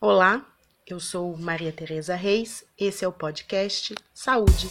Olá, 0.00 0.46
eu 0.86 1.00
sou 1.00 1.36
Maria 1.36 1.72
Tereza 1.72 2.14
Reis, 2.14 2.64
esse 2.78 3.04
é 3.04 3.08
o 3.08 3.12
podcast 3.12 3.96
Saúde 4.14 4.70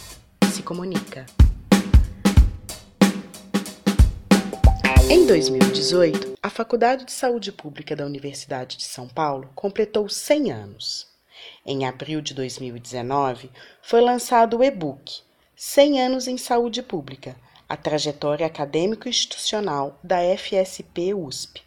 se 0.50 0.62
Comunica. 0.62 1.26
Em 5.10 5.26
2018, 5.26 6.38
a 6.42 6.48
Faculdade 6.48 7.04
de 7.04 7.12
Saúde 7.12 7.52
Pública 7.52 7.94
da 7.94 8.06
Universidade 8.06 8.78
de 8.78 8.84
São 8.84 9.06
Paulo 9.06 9.50
completou 9.54 10.08
100 10.08 10.50
anos. 10.50 11.06
Em 11.66 11.84
abril 11.84 12.22
de 12.22 12.32
2019, 12.32 13.50
foi 13.82 14.00
lançado 14.00 14.56
o 14.56 14.64
e-book 14.64 15.20
100 15.54 16.00
anos 16.00 16.26
em 16.26 16.38
Saúde 16.38 16.82
Pública, 16.82 17.36
a 17.68 17.76
trajetória 17.76 18.46
acadêmico-institucional 18.46 20.00
da 20.02 20.20
FSP 20.38 21.12
USP, 21.12 21.62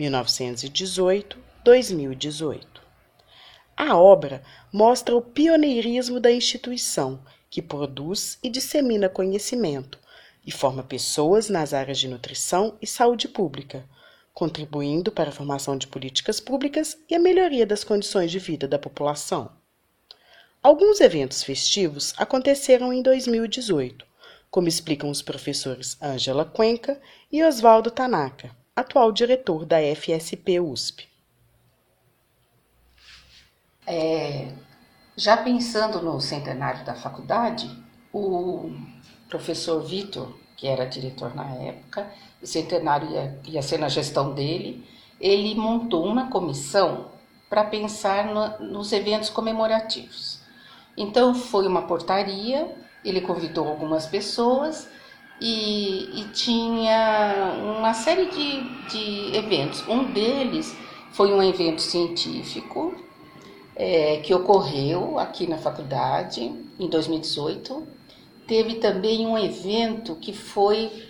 1918-2018. 0.00 2.81
A 3.76 3.96
obra 3.96 4.42
mostra 4.72 5.16
o 5.16 5.22
pioneirismo 5.22 6.20
da 6.20 6.30
instituição, 6.30 7.20
que 7.50 7.60
produz 7.60 8.38
e 8.42 8.48
dissemina 8.48 9.08
conhecimento 9.08 9.98
e 10.46 10.50
forma 10.50 10.82
pessoas 10.82 11.48
nas 11.48 11.72
áreas 11.72 11.98
de 11.98 12.08
nutrição 12.08 12.76
e 12.80 12.86
saúde 12.86 13.28
pública, 13.28 13.84
contribuindo 14.34 15.12
para 15.12 15.30
a 15.30 15.32
formação 15.32 15.76
de 15.76 15.86
políticas 15.86 16.40
públicas 16.40 16.98
e 17.08 17.14
a 17.14 17.18
melhoria 17.18 17.66
das 17.66 17.84
condições 17.84 18.30
de 18.30 18.38
vida 18.38 18.66
da 18.66 18.78
população. 18.78 19.50
Alguns 20.62 21.00
eventos 21.00 21.42
festivos 21.42 22.14
aconteceram 22.16 22.92
em 22.92 23.02
2018, 23.02 24.06
como 24.50 24.68
explicam 24.68 25.10
os 25.10 25.22
professores 25.22 25.96
Ângela 26.00 26.44
Cuenca 26.44 27.00
e 27.30 27.42
Oswaldo 27.42 27.90
Tanaka, 27.90 28.54
atual 28.74 29.12
diretor 29.12 29.66
da 29.66 29.78
FSP 29.78 30.60
USP. 30.60 31.11
É, 33.86 34.48
já 35.16 35.36
pensando 35.36 36.00
no 36.00 36.20
centenário 36.20 36.84
da 36.84 36.94
faculdade, 36.94 37.70
o 38.12 38.70
professor 39.28 39.82
Vitor, 39.82 40.32
que 40.56 40.66
era 40.66 40.86
diretor 40.86 41.34
na 41.34 41.46
época, 41.56 42.10
o 42.40 42.46
centenário 42.46 43.10
ia, 43.10 43.40
ia 43.44 43.62
ser 43.62 43.78
na 43.78 43.88
gestão 43.88 44.32
dele, 44.34 44.86
ele 45.20 45.54
montou 45.54 46.04
uma 46.06 46.28
comissão 46.28 47.10
para 47.48 47.64
pensar 47.64 48.26
no, 48.26 48.72
nos 48.72 48.92
eventos 48.92 49.28
comemorativos. 49.28 50.40
Então 50.96 51.34
foi 51.34 51.66
uma 51.66 51.82
portaria 51.82 52.82
ele 53.04 53.20
convidou 53.20 53.68
algumas 53.68 54.06
pessoas 54.06 54.88
e, 55.40 56.20
e 56.20 56.28
tinha 56.32 57.54
uma 57.78 57.94
série 57.94 58.26
de, 58.26 58.88
de 58.88 59.36
eventos. 59.36 59.86
Um 59.88 60.04
deles 60.12 60.76
foi 61.10 61.32
um 61.32 61.42
evento 61.42 61.82
científico 61.82 62.94
é, 63.76 64.18
que 64.18 64.34
ocorreu 64.34 65.18
aqui 65.18 65.46
na 65.46 65.58
faculdade 65.58 66.52
em 66.78 66.88
2018. 66.88 67.86
Teve 68.46 68.74
também 68.74 69.26
um 69.26 69.38
evento 69.38 70.14
que 70.16 70.32
foi 70.32 71.08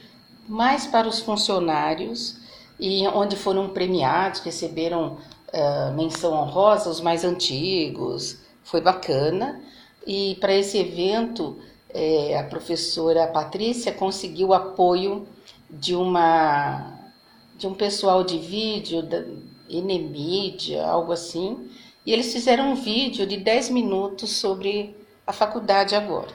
mais 0.48 0.86
para 0.86 1.08
os 1.08 1.20
funcionários 1.20 2.36
e 2.78 3.06
onde 3.08 3.36
foram 3.36 3.69
premiados, 3.70 4.41
receberam 4.41 5.16
uh, 5.52 5.92
menção 5.94 6.32
honrosa 6.32 6.91
os 6.91 7.00
mais 7.00 7.24
antigos. 7.24 8.38
Foi 8.64 8.80
bacana. 8.80 9.60
E 10.06 10.36
para 10.41 10.54
esse 10.54 10.78
evento 10.78 11.58
é, 11.92 12.38
a 12.38 12.44
professora 12.44 13.26
Patrícia 13.26 13.92
conseguiu 13.92 14.52
apoio 14.52 15.26
de 15.70 15.94
uma 15.94 16.98
de 17.56 17.66
um 17.66 17.74
pessoal 17.74 18.24
de 18.24 18.38
vídeo 18.38 19.02
da 19.02 19.24
Enemídia, 19.70 20.84
algo 20.84 21.12
assim, 21.12 21.70
e 22.05 22.12
eles 22.12 22.33
fizeram 22.33 22.72
um 22.72 22.75
vídeo 22.75 23.27
de 23.27 23.36
10 23.36 23.70
minutos 23.70 24.31
sobre 24.31 24.97
a 25.27 25.33
faculdade 25.33 25.95
agora. 25.95 26.33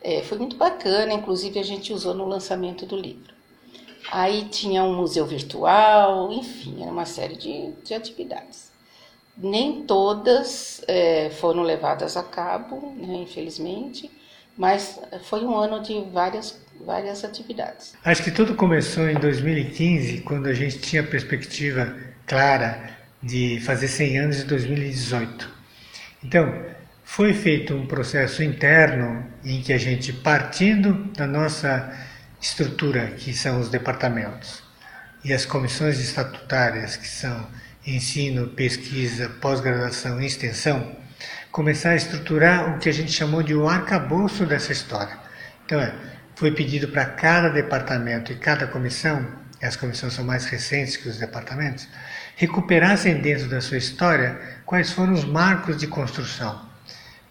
É, 0.00 0.22
foi 0.22 0.38
muito 0.38 0.56
bacana, 0.56 1.12
inclusive 1.12 1.58
a 1.58 1.62
gente 1.62 1.92
usou 1.92 2.14
no 2.14 2.26
lançamento 2.26 2.86
do 2.86 2.96
livro. 2.96 3.32
Aí 4.10 4.44
tinha 4.44 4.82
um 4.82 4.94
museu 4.94 5.24
virtual, 5.24 6.32
enfim, 6.32 6.82
era 6.82 6.90
uma 6.90 7.06
série 7.06 7.36
de, 7.36 7.72
de 7.84 7.94
atividades. 7.94 8.70
Nem 9.36 9.84
todas 9.84 10.82
é, 10.86 11.30
foram 11.30 11.62
levadas 11.62 12.16
a 12.16 12.22
cabo, 12.22 12.92
né, 12.96 13.14
infelizmente, 13.14 14.10
mas 14.56 15.00
foi 15.24 15.44
um 15.44 15.56
ano 15.56 15.80
de 15.80 16.00
várias, 16.12 16.60
várias 16.80 17.24
atividades. 17.24 17.94
Acho 18.04 18.22
que 18.22 18.30
tudo 18.30 18.54
começou 18.54 19.08
em 19.08 19.14
2015, 19.14 20.20
quando 20.22 20.48
a 20.48 20.52
gente 20.52 20.78
tinha 20.80 21.02
perspectiva 21.02 21.96
clara 22.26 23.01
de 23.22 23.60
fazer 23.60 23.88
100 23.88 24.18
anos 24.18 24.40
em 24.40 24.46
2018. 24.46 25.48
Então, 26.24 26.64
foi 27.04 27.34
feito 27.34 27.74
um 27.74 27.86
processo 27.86 28.42
interno 28.42 29.26
em 29.44 29.60
que 29.60 29.72
a 29.72 29.78
gente, 29.78 30.12
partindo 30.12 31.04
da 31.12 31.26
nossa 31.26 31.92
estrutura, 32.40 33.08
que 33.08 33.32
são 33.32 33.60
os 33.60 33.68
departamentos, 33.68 34.62
e 35.24 35.32
as 35.32 35.44
comissões 35.44 36.00
estatutárias, 36.00 36.96
que 36.96 37.06
são 37.06 37.48
ensino, 37.86 38.48
pesquisa, 38.48 39.28
pós-graduação 39.40 40.20
e 40.20 40.26
extensão, 40.26 40.96
começar 41.50 41.90
a 41.90 41.96
estruturar 41.96 42.74
o 42.74 42.78
que 42.78 42.88
a 42.88 42.92
gente 42.92 43.12
chamou 43.12 43.42
de 43.42 43.54
o 43.54 43.68
arcabouço 43.68 44.46
dessa 44.46 44.72
história. 44.72 45.16
Então, 45.64 45.80
é, 45.80 45.94
foi 46.34 46.50
pedido 46.52 46.88
para 46.88 47.04
cada 47.04 47.48
departamento 47.50 48.32
e 48.32 48.36
cada 48.36 48.66
comissão, 48.66 49.26
e 49.60 49.66
as 49.66 49.76
comissões 49.76 50.14
são 50.14 50.24
mais 50.24 50.46
recentes 50.46 50.96
que 50.96 51.08
os 51.08 51.18
departamentos, 51.18 51.86
recuperassem 52.36 53.20
dentro 53.20 53.48
da 53.48 53.60
sua 53.60 53.78
história 53.78 54.40
quais 54.64 54.92
foram 54.92 55.12
os 55.12 55.24
marcos 55.24 55.76
de 55.76 55.86
construção, 55.86 56.60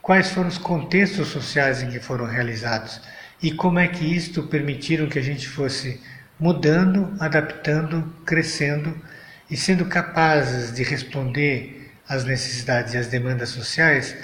quais 0.02 0.32
foram 0.32 0.50
os 0.50 0.58
contextos 0.58 1.28
sociais 1.30 1.82
em 1.82 1.90
que 1.90 2.00
foram 2.00 2.26
realizados? 2.26 3.02
E 3.42 3.52
como 3.52 3.80
é 3.80 3.88
que 3.88 4.06
isto 4.06 4.44
permitiram 4.44 5.10
que 5.10 5.18
a 5.18 5.24
gente 5.24 5.48
fosse 5.48 6.00
mudando, 6.40 7.14
adaptando, 7.20 8.14
crescendo 8.26 8.96
e 9.50 9.58
sendo 9.58 9.86
capazes 9.86 10.74
de 10.74 10.84
responder 10.84 11.92
as 12.08 12.24
necessidades 12.24 12.94
e 12.94 12.98
as 12.98 13.08
demandas 13.08 13.50
sociais 13.50 14.16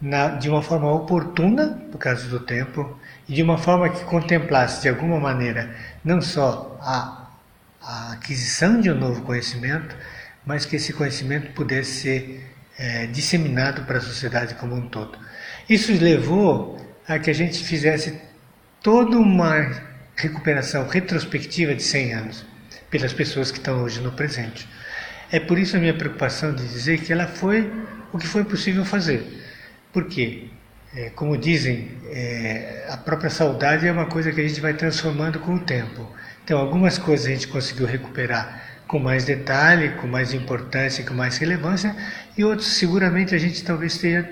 na, 0.00 0.28
de 0.28 0.48
uma 0.48 0.62
forma 0.62 0.92
oportuna, 0.92 1.80
por 1.90 1.98
causa 1.98 2.28
do 2.28 2.40
tempo, 2.40 2.98
e 3.28 3.34
de 3.34 3.42
uma 3.42 3.58
forma 3.58 3.88
que 3.88 4.04
contemplasse 4.04 4.82
de 4.82 4.88
alguma 4.88 5.18
maneira 5.18 5.74
não 6.04 6.20
só 6.20 6.78
a, 6.80 7.25
a 7.86 8.12
aquisição 8.14 8.80
de 8.80 8.90
um 8.90 8.98
novo 8.98 9.22
conhecimento, 9.22 9.96
mas 10.44 10.66
que 10.66 10.74
esse 10.74 10.92
conhecimento 10.92 11.52
pudesse 11.52 12.00
ser 12.00 12.50
é, 12.76 13.06
disseminado 13.06 13.82
para 13.82 13.98
a 13.98 14.00
sociedade 14.00 14.54
como 14.56 14.74
um 14.74 14.88
todo. 14.88 15.16
Isso 15.68 15.92
levou 15.92 16.84
a 17.06 17.18
que 17.20 17.30
a 17.30 17.32
gente 17.32 17.62
fizesse 17.62 18.20
toda 18.82 19.16
uma 19.16 19.70
recuperação 20.16 20.88
retrospectiva 20.88 21.74
de 21.74 21.82
100 21.82 22.14
anos 22.14 22.46
pelas 22.90 23.12
pessoas 23.12 23.52
que 23.52 23.58
estão 23.58 23.82
hoje 23.84 24.00
no 24.00 24.10
presente. 24.10 24.68
É 25.30 25.38
por 25.38 25.56
isso 25.56 25.76
a 25.76 25.80
minha 25.80 25.94
preocupação 25.94 26.52
de 26.52 26.66
dizer 26.66 27.00
que 27.00 27.12
ela 27.12 27.28
foi 27.28 27.72
o 28.12 28.18
que 28.18 28.26
foi 28.26 28.44
possível 28.44 28.84
fazer. 28.84 29.44
Por 29.92 30.06
quê? 30.06 30.48
É, 30.94 31.10
como 31.10 31.36
dizem, 31.36 31.90
é, 32.10 32.86
a 32.88 32.96
própria 32.96 33.30
saudade 33.30 33.86
é 33.86 33.92
uma 33.92 34.06
coisa 34.06 34.32
que 34.32 34.40
a 34.40 34.48
gente 34.48 34.60
vai 34.60 34.74
transformando 34.74 35.38
com 35.38 35.54
o 35.54 35.60
tempo. 35.60 36.08
Então, 36.46 36.60
algumas 36.60 36.96
coisas 36.96 37.26
a 37.26 37.30
gente 37.30 37.48
conseguiu 37.48 37.86
recuperar 37.86 38.62
com 38.86 39.00
mais 39.00 39.24
detalhe, 39.24 39.94
com 39.96 40.06
mais 40.06 40.32
importância, 40.32 41.02
com 41.04 41.12
mais 41.12 41.38
relevância, 41.38 41.92
e 42.38 42.44
outros 42.44 42.68
seguramente 42.68 43.34
a 43.34 43.38
gente 43.38 43.64
talvez 43.64 43.98
tenha, 43.98 44.30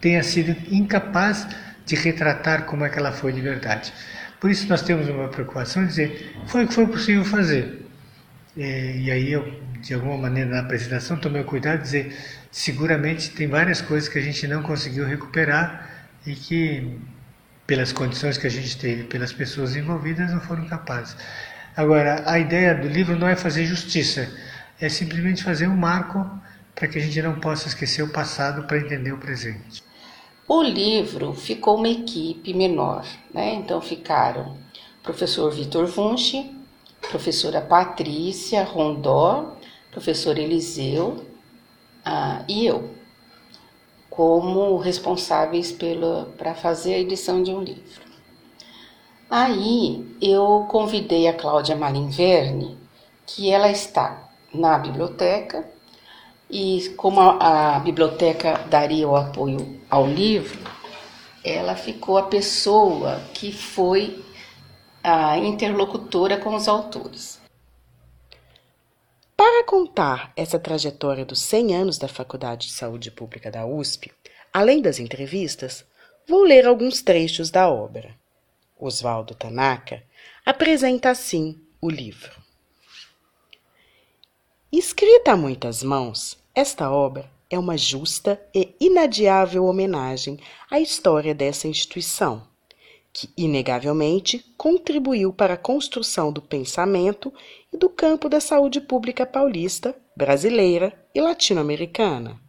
tenha 0.00 0.20
sido 0.24 0.56
incapaz 0.68 1.46
de 1.86 1.94
retratar 1.94 2.64
como 2.64 2.84
é 2.84 2.88
que 2.88 2.98
ela 2.98 3.12
foi 3.12 3.32
de 3.32 3.40
verdade. 3.40 3.92
Por 4.40 4.50
isso 4.50 4.66
nós 4.66 4.82
temos 4.82 5.08
uma 5.08 5.28
preocupação 5.28 5.84
de 5.84 5.90
dizer, 5.90 6.36
foi 6.48 6.64
o 6.64 6.66
que 6.66 6.74
foi 6.74 6.88
possível 6.88 7.24
fazer. 7.24 7.86
É, 8.56 8.96
e 8.96 9.08
aí 9.08 9.30
eu 9.30 9.62
de 9.80 9.94
alguma 9.94 10.18
maneira 10.18 10.50
na 10.50 10.60
apresentação, 10.60 11.16
tomei 11.16 11.42
o 11.42 11.44
cuidado 11.44 11.78
de 11.78 11.84
dizer, 11.84 12.16
seguramente 12.50 13.30
tem 13.30 13.46
várias 13.46 13.80
coisas 13.80 14.08
que 14.08 14.18
a 14.18 14.22
gente 14.22 14.44
não 14.48 14.60
conseguiu 14.60 15.06
recuperar 15.06 15.88
e 16.26 16.34
que, 16.34 16.98
pelas 17.66 17.92
condições 17.92 18.36
que 18.38 18.46
a 18.46 18.50
gente 18.50 18.76
teve, 18.76 19.04
pelas 19.04 19.32
pessoas 19.32 19.76
envolvidas, 19.76 20.30
não 20.30 20.40
foram 20.40 20.66
capazes. 20.66 21.16
Agora, 21.76 22.22
a 22.26 22.38
ideia 22.38 22.74
do 22.74 22.88
livro 22.88 23.18
não 23.18 23.28
é 23.28 23.36
fazer 23.36 23.64
justiça, 23.64 24.28
é 24.80 24.88
simplesmente 24.88 25.42
fazer 25.42 25.66
um 25.66 25.76
marco 25.76 26.28
para 26.74 26.88
que 26.88 26.98
a 26.98 27.00
gente 27.00 27.20
não 27.22 27.38
possa 27.38 27.68
esquecer 27.68 28.02
o 28.02 28.08
passado 28.08 28.64
para 28.64 28.78
entender 28.78 29.12
o 29.12 29.18
presente. 29.18 29.82
O 30.48 30.62
livro 30.62 31.32
ficou 31.32 31.76
uma 31.78 31.88
equipe 31.88 32.52
menor, 32.52 33.06
né? 33.32 33.54
então 33.54 33.80
ficaram 33.80 34.58
professor 35.02 35.50
Vitor 35.52 35.86
Vunchi, 35.86 36.54
professora 37.10 37.60
Patrícia 37.60 38.62
Rondó 38.64 39.56
professor 39.92 40.38
Eliseu 40.38 41.24
ah, 42.04 42.42
e 42.48 42.66
eu, 42.66 42.90
como 44.14 44.76
responsáveis 44.76 45.74
para 46.36 46.54
fazer 46.54 46.94
a 46.94 46.98
edição 46.98 47.42
de 47.42 47.50
um 47.50 47.62
livro. 47.62 48.02
Aí 49.30 50.06
eu 50.20 50.66
convidei 50.68 51.26
a 51.26 51.32
Cláudia 51.32 51.74
Malinverne, 51.74 52.76
que 53.26 53.50
ela 53.50 53.70
está 53.70 54.28
na 54.52 54.78
biblioteca, 54.78 55.66
E 56.50 56.90
como 56.98 57.18
a, 57.18 57.76
a 57.76 57.80
biblioteca 57.80 58.60
daria 58.68 59.08
o 59.08 59.16
apoio 59.16 59.80
ao 59.88 60.06
livro, 60.06 60.60
ela 61.42 61.74
ficou 61.74 62.18
a 62.18 62.24
pessoa 62.24 63.22
que 63.32 63.50
foi 63.50 64.22
a 65.02 65.38
interlocutora 65.38 66.36
com 66.36 66.54
os 66.54 66.68
autores. 66.68 67.41
Para 69.44 69.64
contar 69.64 70.32
essa 70.36 70.56
trajetória 70.56 71.24
dos 71.24 71.40
100 71.40 71.74
anos 71.74 71.98
da 71.98 72.06
Faculdade 72.06 72.68
de 72.68 72.74
Saúde 72.74 73.10
Pública 73.10 73.50
da 73.50 73.66
USP, 73.66 74.12
além 74.52 74.80
das 74.80 75.00
entrevistas, 75.00 75.84
vou 76.28 76.44
ler 76.44 76.64
alguns 76.64 77.02
trechos 77.02 77.50
da 77.50 77.68
obra. 77.68 78.14
Oswaldo 78.78 79.34
Tanaka 79.34 80.04
apresenta 80.46 81.10
assim 81.10 81.60
o 81.80 81.90
livro. 81.90 82.40
Escrita 84.70 85.32
a 85.32 85.36
muitas 85.36 85.82
mãos, 85.82 86.38
esta 86.54 86.88
obra 86.88 87.28
é 87.50 87.58
uma 87.58 87.76
justa 87.76 88.40
e 88.54 88.72
inadiável 88.78 89.64
homenagem 89.64 90.38
à 90.70 90.78
história 90.78 91.34
dessa 91.34 91.66
instituição, 91.66 92.46
que 93.12 93.28
inegavelmente 93.36 94.38
contribuiu 94.56 95.32
para 95.32 95.54
a 95.54 95.58
construção 95.58 96.32
do 96.32 96.40
pensamento 96.40 97.32
e 97.72 97.76
do 97.76 97.90
campo 97.90 98.28
da 98.28 98.40
saúde 98.40 98.80
pública 98.80 99.26
paulista, 99.26 99.94
brasileira 100.16 100.92
e 101.14 101.20
latino-americana. 101.20 102.40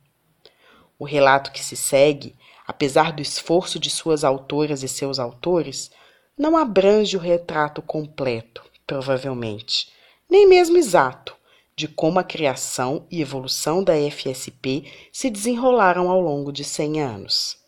O 0.97 1.05
relato 1.05 1.51
que 1.51 1.63
se 1.63 1.75
segue, 1.75 2.35
apesar 2.65 3.11
do 3.11 3.21
esforço 3.21 3.77
de 3.77 3.89
suas 3.89 4.23
autoras 4.23 4.83
e 4.83 4.87
seus 4.87 5.19
autores, 5.19 5.91
não 6.37 6.55
abrange 6.55 7.17
o 7.17 7.19
retrato 7.19 7.81
completo, 7.81 8.63
provavelmente, 8.87 9.91
nem 10.29 10.47
mesmo 10.47 10.77
exato, 10.77 11.35
de 11.75 11.87
como 11.87 12.19
a 12.19 12.23
criação 12.23 13.05
e 13.11 13.21
evolução 13.21 13.83
da 13.83 13.93
FSP 13.93 14.85
se 15.11 15.29
desenrolaram 15.29 16.09
ao 16.09 16.21
longo 16.21 16.51
de 16.51 16.63
100 16.63 17.01
anos. 17.01 17.62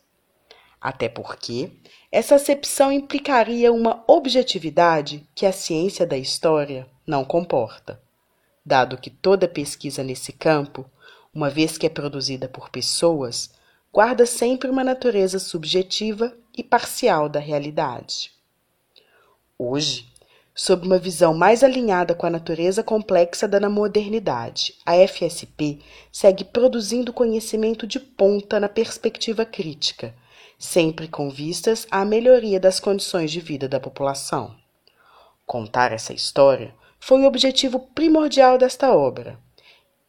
Até 0.85 1.09
porque 1.09 1.71
essa 2.11 2.35
acepção 2.35 2.91
implicaria 2.91 3.73
uma 3.73 4.03
objetividade 4.07 5.27
que 5.33 5.47
a 5.47 5.51
ciência 5.51 6.05
da 6.05 6.15
história 6.15 6.87
não 7.07 7.25
comporta, 7.25 7.99
dado 8.63 8.95
que 8.95 9.09
toda 9.09 9.47
pesquisa 9.47 10.03
nesse 10.03 10.31
campo, 10.31 10.85
uma 11.33 11.49
vez 11.49 11.75
que 11.75 11.87
é 11.87 11.89
produzida 11.89 12.47
por 12.47 12.69
pessoas, 12.69 13.49
guarda 13.91 14.27
sempre 14.27 14.69
uma 14.69 14.83
natureza 14.83 15.39
subjetiva 15.39 16.37
e 16.55 16.61
parcial 16.63 17.27
da 17.27 17.39
realidade. 17.39 18.31
Hoje, 19.57 20.07
sob 20.53 20.85
uma 20.85 20.99
visão 20.99 21.33
mais 21.33 21.63
alinhada 21.63 22.13
com 22.13 22.27
a 22.27 22.29
natureza 22.29 22.83
complexa 22.83 23.47
da 23.47 23.67
modernidade, 23.67 24.75
a 24.85 24.93
FSP 25.07 25.79
segue 26.11 26.43
produzindo 26.43 27.11
conhecimento 27.11 27.87
de 27.87 27.99
ponta 27.99 28.59
na 28.59 28.69
perspectiva 28.69 29.43
crítica 29.43 30.13
sempre 30.57 31.07
com 31.07 31.29
vistas 31.29 31.85
à 31.91 32.05
melhoria 32.05 32.59
das 32.59 32.79
condições 32.79 33.31
de 33.31 33.39
vida 33.39 33.67
da 33.67 33.79
população. 33.79 34.55
Contar 35.45 35.91
essa 35.91 36.13
história 36.13 36.73
foi 36.99 37.21
o 37.21 37.25
objetivo 37.25 37.79
primordial 37.93 38.57
desta 38.57 38.95
obra. 38.95 39.39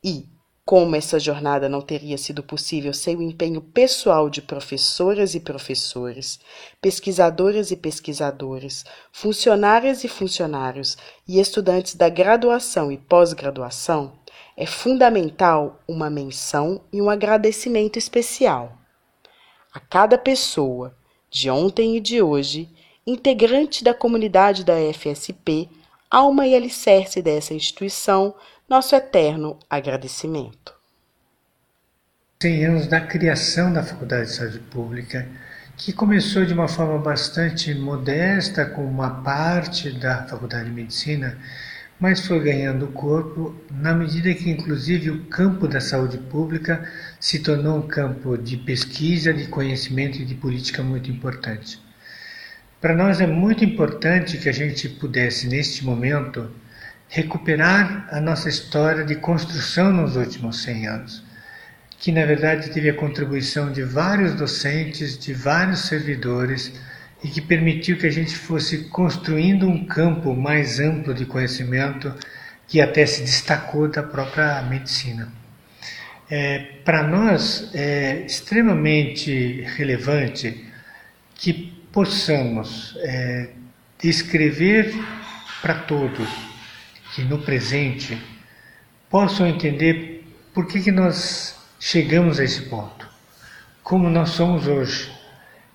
E, 0.02 0.26
como 0.64 0.96
essa 0.96 1.20
jornada 1.20 1.68
não 1.68 1.80
teria 1.80 2.16
sido 2.16 2.42
possível 2.42 2.92
sem 2.92 3.16
o 3.16 3.22
empenho 3.22 3.60
pessoal 3.60 4.30
de 4.30 4.40
professoras 4.40 5.34
e 5.34 5.40
professores, 5.40 6.40
pesquisadoras 6.80 7.70
e 7.70 7.76
pesquisadores, 7.76 8.84
funcionárias 9.12 10.04
e 10.04 10.08
funcionários 10.08 10.96
e 11.28 11.38
estudantes 11.38 11.94
da 11.94 12.08
graduação 12.08 12.90
e 12.90 12.96
pós-graduação, 12.96 14.18
é 14.56 14.66
fundamental 14.66 15.78
uma 15.86 16.08
menção 16.08 16.80
e 16.92 17.00
um 17.02 17.10
agradecimento 17.10 17.98
especial 17.98 18.75
a 19.76 19.80
cada 19.80 20.16
pessoa, 20.16 20.96
de 21.30 21.50
ontem 21.50 21.98
e 21.98 22.00
de 22.00 22.22
hoje, 22.22 22.66
integrante 23.06 23.84
da 23.84 23.92
comunidade 23.92 24.64
da 24.64 24.72
FSP, 24.94 25.68
alma 26.10 26.46
e 26.46 26.54
alicerce 26.54 27.20
dessa 27.20 27.52
instituição, 27.52 28.34
nosso 28.66 28.96
eterno 28.96 29.58
agradecimento. 29.68 30.74
100 32.40 32.64
anos 32.64 32.86
da 32.86 33.02
criação 33.02 33.70
da 33.70 33.82
Faculdade 33.82 34.30
de 34.30 34.36
Saúde 34.36 34.60
Pública, 34.60 35.28
que 35.76 35.92
começou 35.92 36.46
de 36.46 36.54
uma 36.54 36.68
forma 36.68 36.96
bastante 36.96 37.74
modesta, 37.74 38.64
com 38.64 38.82
uma 38.82 39.22
parte 39.22 39.92
da 39.92 40.26
Faculdade 40.26 40.70
de 40.70 40.74
Medicina 40.74 41.38
mas 41.98 42.26
foi 42.26 42.40
ganhando 42.40 42.88
corpo 42.88 43.54
na 43.70 43.94
medida 43.94 44.32
que, 44.34 44.50
inclusive, 44.50 45.10
o 45.10 45.24
campo 45.24 45.66
da 45.66 45.80
saúde 45.80 46.18
pública 46.18 46.86
se 47.18 47.38
tornou 47.38 47.78
um 47.78 47.88
campo 47.88 48.36
de 48.36 48.56
pesquisa, 48.58 49.32
de 49.32 49.46
conhecimento 49.46 50.18
e 50.18 50.24
de 50.24 50.34
política 50.34 50.82
muito 50.82 51.10
importante. 51.10 51.80
Para 52.80 52.94
nós 52.94 53.20
é 53.20 53.26
muito 53.26 53.64
importante 53.64 54.36
que 54.36 54.48
a 54.48 54.52
gente 54.52 54.88
pudesse, 54.88 55.48
neste 55.48 55.84
momento, 55.84 56.50
recuperar 57.08 58.06
a 58.10 58.20
nossa 58.20 58.48
história 58.48 59.04
de 59.04 59.14
construção 59.14 59.90
nos 59.90 60.16
últimos 60.16 60.62
100 60.62 60.86
anos, 60.86 61.24
que 61.98 62.12
na 62.12 62.26
verdade 62.26 62.70
teve 62.70 62.90
a 62.90 62.94
contribuição 62.94 63.72
de 63.72 63.82
vários 63.82 64.34
docentes, 64.34 65.18
de 65.18 65.32
vários 65.32 65.86
servidores 65.86 66.72
e 67.22 67.28
que 67.28 67.40
permitiu 67.40 67.96
que 67.98 68.06
a 68.06 68.10
gente 68.10 68.36
fosse 68.36 68.88
construindo 68.88 69.68
um 69.68 69.84
campo 69.84 70.34
mais 70.34 70.78
amplo 70.78 71.14
de 71.14 71.24
conhecimento 71.24 72.14
que 72.68 72.80
até 72.80 73.06
se 73.06 73.22
destacou 73.22 73.88
da 73.88 74.02
própria 74.02 74.62
medicina. 74.62 75.32
É, 76.28 76.58
Para 76.84 77.04
nós 77.04 77.70
é 77.74 78.24
extremamente 78.26 79.62
relevante 79.76 80.64
que 81.34 81.52
possamos 81.92 82.96
é, 83.00 83.50
descrever 83.98 84.92
para 85.62 85.74
todos 85.74 86.28
que 87.14 87.22
no 87.22 87.38
presente 87.38 88.20
possam 89.08 89.46
entender 89.46 90.24
por 90.52 90.66
que, 90.66 90.80
que 90.80 90.90
nós 90.90 91.56
chegamos 91.78 92.38
a 92.38 92.44
esse 92.44 92.62
ponto, 92.62 93.08
como 93.82 94.10
nós 94.10 94.30
somos 94.30 94.66
hoje 94.66 95.15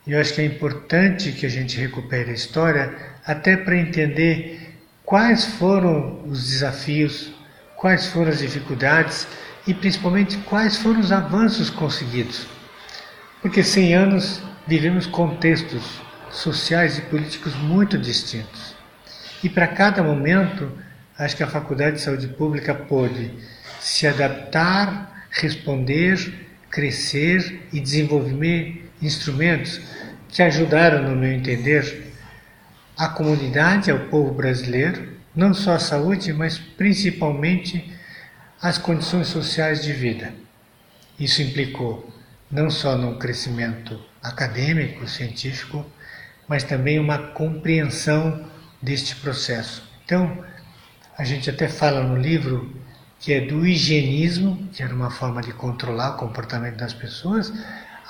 eu 0.08 0.20
acho 0.20 0.34
que 0.34 0.42
é 0.42 0.46
importante 0.46 1.32
que 1.32 1.46
a 1.46 1.50
gente 1.50 1.78
recupere 1.78 2.32
a 2.32 2.34
história 2.34 2.96
até 3.26 3.56
para 3.56 3.78
entender 3.78 4.76
quais 5.06 5.46
foram 5.46 6.24
os 6.26 6.50
desafios, 6.50 7.32
quais 7.78 8.08
foram 8.08 8.32
as 8.32 8.40
dificuldades 8.40 9.28
e 9.68 9.74
principalmente 9.74 10.38
quais 10.40 10.78
foram 10.78 11.00
os 11.00 11.12
avanços 11.12 11.70
conseguidos. 11.70 12.48
Porque 13.42 13.64
100 13.64 13.94
anos 13.94 14.42
vivemos 14.68 15.06
contextos 15.06 16.02
sociais 16.32 16.98
e 16.98 17.02
políticos 17.02 17.56
muito 17.56 17.98
distintos. 17.98 18.76
E 19.44 19.50
para 19.50 19.68
cada 19.68 20.02
momento, 20.02 20.72
acho 21.18 21.36
que 21.36 21.44
a 21.44 21.48
Faculdade 21.48 21.98
de 21.98 22.02
Saúde 22.02 22.28
Pública 22.28 22.74
pôde 22.74 23.32
se 23.80 24.08
adaptar, 24.08 25.26
responder, 25.30 26.48
crescer 26.70 27.68
e 27.74 27.80
desenvolver 27.80 28.81
instrumentos 29.02 29.82
que 30.30 30.42
ajudaram, 30.42 31.04
no 31.10 31.16
meu 31.16 31.32
entender, 31.32 32.14
a 32.98 33.10
comunidade, 33.10 33.90
ao 33.90 34.00
povo 34.00 34.34
brasileiro, 34.34 35.18
não 35.36 35.54
só 35.54 35.74
a 35.74 35.80
saúde, 35.80 36.32
mas 36.34 36.58
principalmente 36.58 37.92
as 38.62 38.78
condições 38.78 39.28
sociais 39.28 39.84
de 39.84 39.92
vida. 39.92 40.34
Isso 41.20 41.42
implicou 41.42 42.10
não 42.50 42.70
só 42.70 42.98
num 42.98 43.18
crescimento 43.18 44.00
acadêmico, 44.22 45.08
científico, 45.08 45.86
mas 46.48 46.64
também 46.64 47.00
uma 47.00 47.18
compreensão 47.18 48.46
deste 48.82 49.16
processo. 49.16 49.90
Então, 50.06 50.44
a 51.18 51.24
gente 51.24 51.50
até 51.50 51.68
fala 51.68 52.04
no 52.04 52.18
livro 52.18 52.76
que 53.20 53.34
é 53.34 53.42
do 53.42 53.66
higienismo, 53.66 54.68
que 54.74 54.82
era 54.82 54.94
uma 54.94 55.12
forma 55.12 55.42
de 55.42 55.54
controlar 55.54 56.16
o 56.16 56.18
comportamento 56.18 56.78
das 56.78 56.94
pessoas, 56.94 57.54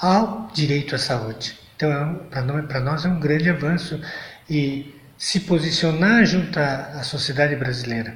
ao 0.01 0.49
direito 0.51 0.95
à 0.95 0.97
saúde. 0.97 1.57
Então, 1.75 2.27
para 2.67 2.79
nós 2.79 3.05
é 3.05 3.07
um 3.07 3.19
grande 3.19 3.49
avanço 3.49 4.01
e 4.49 4.95
se 5.17 5.41
posicionar 5.41 6.25
junto 6.25 6.59
à 6.59 7.03
sociedade 7.03 7.55
brasileira, 7.55 8.15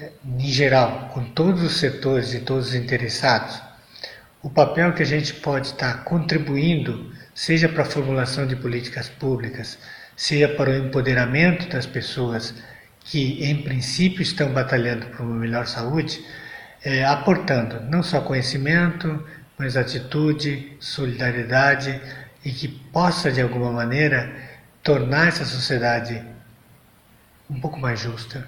é, 0.00 0.10
em 0.24 0.48
geral, 0.48 1.10
com 1.12 1.22
todos 1.24 1.62
os 1.62 1.76
setores 1.76 2.32
e 2.32 2.40
todos 2.40 2.68
os 2.68 2.74
interessados, 2.74 3.62
o 4.42 4.48
papel 4.50 4.92
que 4.94 5.02
a 5.02 5.06
gente 5.06 5.34
pode 5.34 5.68
estar 5.68 6.04
contribuindo, 6.04 7.12
seja 7.34 7.68
para 7.68 7.82
a 7.82 7.86
formulação 7.86 8.46
de 8.46 8.56
políticas 8.56 9.08
públicas, 9.08 9.78
seja 10.16 10.48
para 10.48 10.70
o 10.70 10.76
empoderamento 10.76 11.68
das 11.68 11.86
pessoas 11.86 12.54
que, 13.00 13.44
em 13.44 13.62
princípio, 13.62 14.22
estão 14.22 14.52
batalhando 14.52 15.06
por 15.06 15.20
uma 15.20 15.36
melhor 15.36 15.66
saúde, 15.66 16.24
é, 16.82 17.04
aportando 17.04 17.80
não 17.90 18.02
só 18.02 18.20
conhecimento, 18.20 19.24
mas 19.58 19.76
atitude, 19.76 20.76
solidariedade, 20.80 22.00
e 22.44 22.50
que 22.50 22.68
possa, 22.68 23.32
de 23.32 23.40
alguma 23.40 23.70
maneira, 23.70 24.34
tornar 24.82 25.28
essa 25.28 25.44
sociedade 25.44 26.22
um 27.48 27.60
pouco 27.60 27.78
mais 27.78 28.00
justa 28.00 28.46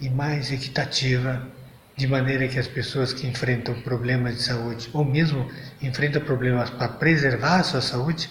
e 0.00 0.08
mais 0.08 0.50
equitativa, 0.50 1.46
de 1.96 2.06
maneira 2.06 2.48
que 2.48 2.58
as 2.58 2.66
pessoas 2.66 3.12
que 3.12 3.26
enfrentam 3.26 3.80
problemas 3.82 4.36
de 4.36 4.42
saúde, 4.42 4.90
ou 4.92 5.04
mesmo 5.04 5.48
enfrentam 5.80 6.22
problemas 6.22 6.70
para 6.70 6.88
preservar 6.88 7.60
a 7.60 7.62
sua 7.62 7.80
saúde, 7.80 8.28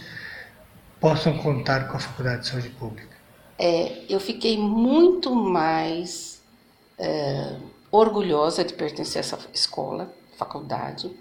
possam 1.00 1.38
contar 1.38 1.88
com 1.88 1.98
a 1.98 2.00
Faculdade 2.00 2.42
de 2.42 2.48
Saúde 2.48 2.70
Pública? 2.70 3.16
É, 3.58 4.04
eu 4.10 4.20
fiquei 4.20 4.58
muito 4.58 5.34
mais 5.34 6.42
é, 6.98 7.56
orgulhosa 7.92 8.64
de 8.64 8.74
pertencer 8.74 9.18
a 9.18 9.20
essa 9.22 9.40
escola, 9.54 10.14
faculdade. 10.38 11.12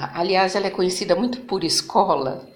Aliás, 0.00 0.54
ela 0.54 0.68
é 0.68 0.70
conhecida 0.70 1.16
muito 1.16 1.40
por 1.40 1.64
escola 1.64 2.48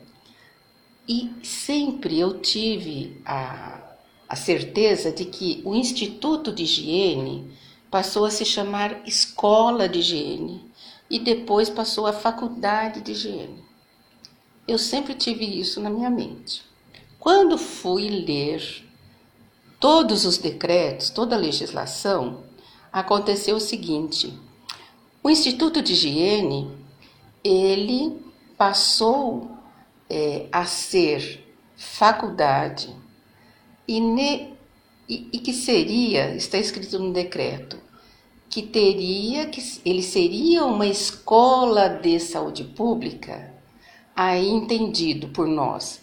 e 1.08 1.28
sempre 1.42 2.16
eu 2.20 2.38
tive 2.38 3.20
a, 3.24 3.80
a 4.28 4.36
certeza 4.36 5.10
de 5.10 5.24
que 5.24 5.60
o 5.64 5.74
Instituto 5.74 6.52
de 6.52 6.62
Higiene 6.62 7.50
passou 7.90 8.24
a 8.24 8.30
se 8.30 8.44
chamar 8.44 9.02
Escola 9.08 9.88
de 9.88 9.98
Higiene 9.98 10.70
e 11.10 11.18
depois 11.18 11.68
passou 11.68 12.06
a 12.06 12.12
Faculdade 12.12 13.00
de 13.00 13.10
Higiene. 13.10 13.64
Eu 14.68 14.78
sempre 14.78 15.12
tive 15.12 15.44
isso 15.44 15.80
na 15.80 15.90
minha 15.90 16.10
mente. 16.10 16.62
Quando 17.18 17.58
fui 17.58 18.08
ler 18.08 18.88
todos 19.80 20.24
os 20.24 20.38
decretos, 20.38 21.10
toda 21.10 21.34
a 21.34 21.38
legislação, 21.40 22.44
aconteceu 22.92 23.56
o 23.56 23.60
seguinte: 23.60 24.32
o 25.24 25.28
Instituto 25.28 25.82
de 25.82 25.94
Higiene 25.94 26.81
ele 27.44 28.20
passou 28.56 29.50
é, 30.08 30.46
a 30.52 30.64
ser 30.64 31.46
faculdade 31.76 32.94
e, 33.86 34.00
ne, 34.00 34.54
e, 35.08 35.28
e 35.32 35.38
que 35.38 35.52
seria, 35.52 36.34
está 36.34 36.58
escrito 36.58 36.98
no 36.98 37.12
decreto, 37.12 37.78
que 38.48 38.62
teria 38.62 39.46
que 39.46 39.62
ele 39.84 40.02
seria 40.02 40.64
uma 40.64 40.86
escola 40.86 41.88
de 41.88 42.20
saúde 42.20 42.64
pública, 42.64 43.52
aí 44.14 44.48
entendido 44.48 45.28
por 45.28 45.48
nós, 45.48 46.02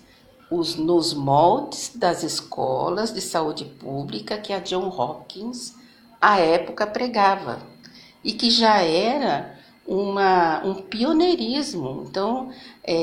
os, 0.49 0.75
nos 0.75 1.13
moldes 1.13 1.91
das 1.95 2.23
escolas 2.23 3.13
de 3.13 3.21
saúde 3.21 3.65
pública 3.65 4.37
que 4.39 4.51
a 4.51 4.59
John 4.59 4.87
Hopkins 4.89 5.75
à 6.19 6.39
época 6.39 6.87
pregava 6.87 7.61
e 8.23 8.33
que 8.33 8.49
já 8.49 8.81
era 8.81 9.58
uma, 9.89 10.63
um 10.63 10.75
pioneirismo. 10.75 12.05
Então, 12.07 12.51
é, 12.83 12.93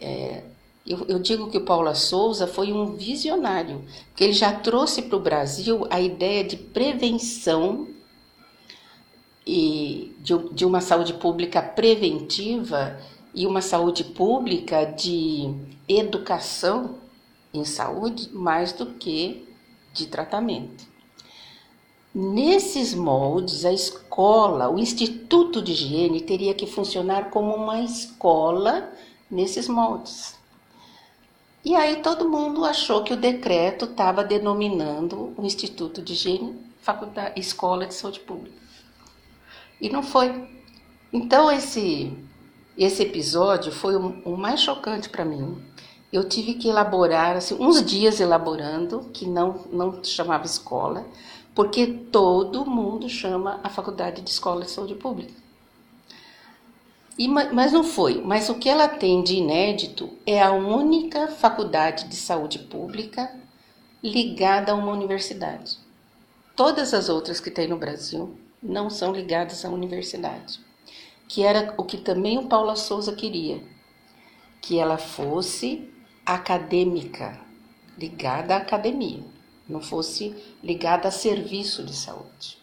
é, 0.00 0.44
eu, 0.86 1.06
eu, 1.08 1.18
digo 1.18 1.50
que 1.50 1.56
o 1.56 1.64
Paula 1.64 1.94
Souza 1.94 2.46
foi 2.46 2.70
um 2.70 2.94
visionário, 2.94 3.82
que 4.14 4.24
ele 4.24 4.34
já 4.34 4.52
trouxe 4.52 5.02
para 5.02 5.16
o 5.16 5.20
Brasil 5.20 5.86
a 5.88 5.98
ideia 5.98 6.44
de 6.44 6.56
prevenção 6.58 7.88
e 9.46 10.14
de, 10.20 10.36
de 10.52 10.66
uma 10.66 10.82
saúde 10.82 11.14
pública 11.14 11.62
preventiva 11.62 13.00
e 13.34 13.46
uma 13.46 13.62
saúde 13.62 14.04
pública 14.04 14.84
de 14.84 15.50
educação 15.88 16.96
em 17.54 17.64
saúde 17.64 18.28
mais 18.34 18.72
do 18.74 18.84
que 18.84 19.48
de 19.94 20.06
tratamento. 20.06 20.84
Nesses 22.14 22.94
moldes, 22.94 23.64
a 23.64 23.72
escola, 23.72 24.70
o 24.70 24.78
Instituto 24.78 25.60
de 25.60 25.72
Higiene 25.72 26.20
teria 26.20 26.54
que 26.54 26.66
funcionar 26.66 27.30
como 27.30 27.54
uma 27.54 27.80
escola 27.80 28.90
nesses 29.30 29.68
moldes. 29.68 30.38
E 31.64 31.74
aí 31.76 31.96
todo 32.02 32.28
mundo 32.28 32.64
achou 32.64 33.04
que 33.04 33.12
o 33.12 33.16
decreto 33.16 33.84
estava 33.84 34.24
denominando 34.24 35.34
o 35.36 35.44
Instituto 35.44 36.00
de 36.00 36.14
Higiene 36.14 36.68
faculdade, 36.80 37.38
Escola 37.38 37.86
de 37.86 37.94
Saúde 37.94 38.20
Pública. 38.20 38.56
E 39.78 39.90
não 39.90 40.02
foi. 40.02 40.48
Então 41.12 41.50
esse 41.50 42.16
esse 42.76 43.02
episódio 43.02 43.72
foi 43.72 43.96
o, 43.96 44.22
o 44.24 44.36
mais 44.36 44.60
chocante 44.60 45.08
para 45.08 45.24
mim. 45.24 45.60
Eu 46.10 46.26
tive 46.26 46.54
que 46.54 46.68
elaborar 46.68 47.36
assim, 47.36 47.56
uns 47.60 47.84
dias 47.84 48.20
elaborando, 48.20 49.10
que 49.12 49.26
não 49.26 49.66
não 49.70 50.02
chamava 50.02 50.46
escola, 50.46 51.04
porque 51.58 51.88
todo 51.88 52.64
mundo 52.64 53.08
chama 53.08 53.58
a 53.64 53.68
faculdade 53.68 54.22
de 54.22 54.30
Escola 54.30 54.64
de 54.64 54.70
Saúde 54.70 54.94
Pública. 54.94 55.34
E, 57.18 57.26
mas 57.26 57.72
não 57.72 57.82
foi. 57.82 58.22
Mas 58.22 58.48
o 58.48 58.54
que 58.54 58.68
ela 58.68 58.86
tem 58.86 59.24
de 59.24 59.34
inédito 59.34 60.08
é 60.24 60.40
a 60.40 60.52
única 60.52 61.26
faculdade 61.26 62.04
de 62.04 62.14
saúde 62.14 62.60
pública 62.60 63.34
ligada 64.00 64.70
a 64.70 64.74
uma 64.76 64.92
universidade. 64.92 65.78
Todas 66.54 66.94
as 66.94 67.08
outras 67.08 67.40
que 67.40 67.50
tem 67.50 67.66
no 67.66 67.76
Brasil 67.76 68.38
não 68.62 68.88
são 68.88 69.10
ligadas 69.10 69.64
à 69.64 69.68
universidade, 69.68 70.60
que 71.26 71.42
era 71.42 71.74
o 71.76 71.82
que 71.82 71.96
também 71.96 72.38
o 72.38 72.46
Paula 72.46 72.76
Souza 72.76 73.16
queria, 73.16 73.60
que 74.60 74.78
ela 74.78 74.96
fosse 74.96 75.92
acadêmica, 76.24 77.36
ligada 77.98 78.54
à 78.54 78.58
academia, 78.58 79.24
não 79.68 79.80
fosse 79.80 80.34
ligada 80.62 81.08
a 81.08 81.10
serviço 81.10 81.82
de 81.82 81.94
saúde. 81.94 82.58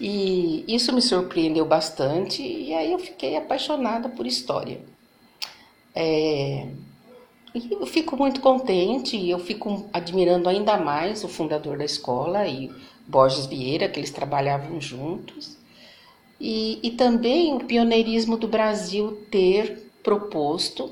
E 0.00 0.64
isso 0.66 0.92
me 0.92 1.02
surpreendeu 1.02 1.64
bastante 1.64 2.42
e 2.42 2.74
aí 2.74 2.92
eu 2.92 2.98
fiquei 2.98 3.36
apaixonada 3.36 4.08
por 4.08 4.26
história. 4.26 4.80
É, 5.94 6.66
e 7.54 7.72
eu 7.72 7.86
fico 7.86 8.16
muito 8.16 8.40
contente 8.40 9.16
e 9.16 9.30
eu 9.30 9.38
fico 9.38 9.88
admirando 9.92 10.48
ainda 10.48 10.76
mais 10.78 11.22
o 11.22 11.28
fundador 11.28 11.76
da 11.76 11.84
escola 11.84 12.48
e 12.48 12.72
Borges 13.06 13.46
Vieira, 13.46 13.88
que 13.88 14.00
eles 14.00 14.10
trabalhavam 14.10 14.80
juntos. 14.80 15.56
E, 16.40 16.80
e 16.82 16.90
também 16.92 17.54
o 17.54 17.60
pioneirismo 17.60 18.36
do 18.36 18.48
Brasil 18.48 19.24
ter 19.30 19.90
proposto, 20.02 20.90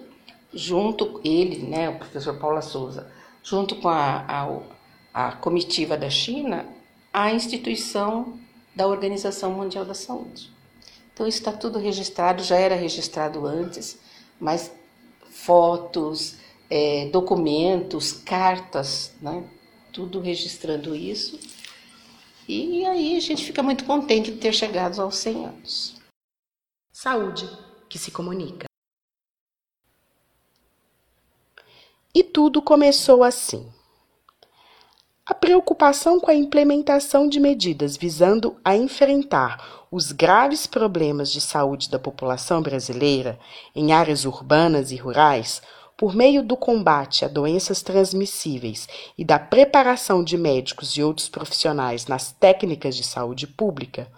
junto 0.52 1.20
ele, 1.24 1.58
né, 1.66 1.88
o 1.88 1.96
professor 1.96 2.38
Paula 2.38 2.62
Souza, 2.62 3.10
junto 3.42 3.76
com 3.76 3.88
a, 3.88 4.24
a, 5.14 5.28
a 5.28 5.32
comitiva 5.32 5.96
da 5.96 6.10
China, 6.10 6.66
a 7.12 7.32
instituição 7.32 8.38
da 8.74 8.86
Organização 8.86 9.52
Mundial 9.52 9.84
da 9.84 9.94
Saúde. 9.94 10.50
Então, 11.12 11.26
está 11.26 11.52
tudo 11.52 11.78
registrado, 11.78 12.42
já 12.42 12.56
era 12.56 12.74
registrado 12.74 13.46
antes, 13.46 13.98
mas 14.38 14.72
fotos, 15.30 16.36
é, 16.70 17.08
documentos, 17.10 18.12
cartas, 18.12 19.12
né? 19.20 19.44
tudo 19.92 20.20
registrando 20.20 20.94
isso. 20.94 21.38
E 22.48 22.84
aí 22.86 23.16
a 23.16 23.20
gente 23.20 23.44
fica 23.44 23.62
muito 23.62 23.84
contente 23.84 24.32
de 24.32 24.38
ter 24.38 24.52
chegado 24.52 25.00
aos 25.00 25.16
100 25.16 25.46
anos. 25.46 26.00
Saúde 26.92 27.48
que 27.88 27.98
se 27.98 28.10
comunica. 28.10 28.69
E 32.12 32.24
tudo 32.24 32.60
começou 32.60 33.22
assim. 33.22 33.68
A 35.24 35.32
preocupação 35.32 36.18
com 36.18 36.28
a 36.28 36.34
implementação 36.34 37.28
de 37.28 37.38
medidas 37.38 37.96
visando 37.96 38.56
a 38.64 38.76
enfrentar 38.76 39.86
os 39.92 40.10
graves 40.10 40.66
problemas 40.66 41.30
de 41.30 41.40
saúde 41.40 41.88
da 41.88 42.00
população 42.00 42.60
brasileira 42.60 43.38
em 43.76 43.92
áreas 43.92 44.24
urbanas 44.24 44.90
e 44.90 44.96
rurais, 44.96 45.62
por 45.96 46.16
meio 46.16 46.42
do 46.42 46.56
combate 46.56 47.24
a 47.24 47.28
doenças 47.28 47.80
transmissíveis 47.80 48.88
e 49.16 49.24
da 49.24 49.38
preparação 49.38 50.24
de 50.24 50.36
médicos 50.36 50.96
e 50.96 51.02
outros 51.04 51.28
profissionais 51.28 52.06
nas 52.06 52.32
técnicas 52.32 52.96
de 52.96 53.04
saúde 53.04 53.46
pública, 53.46 54.10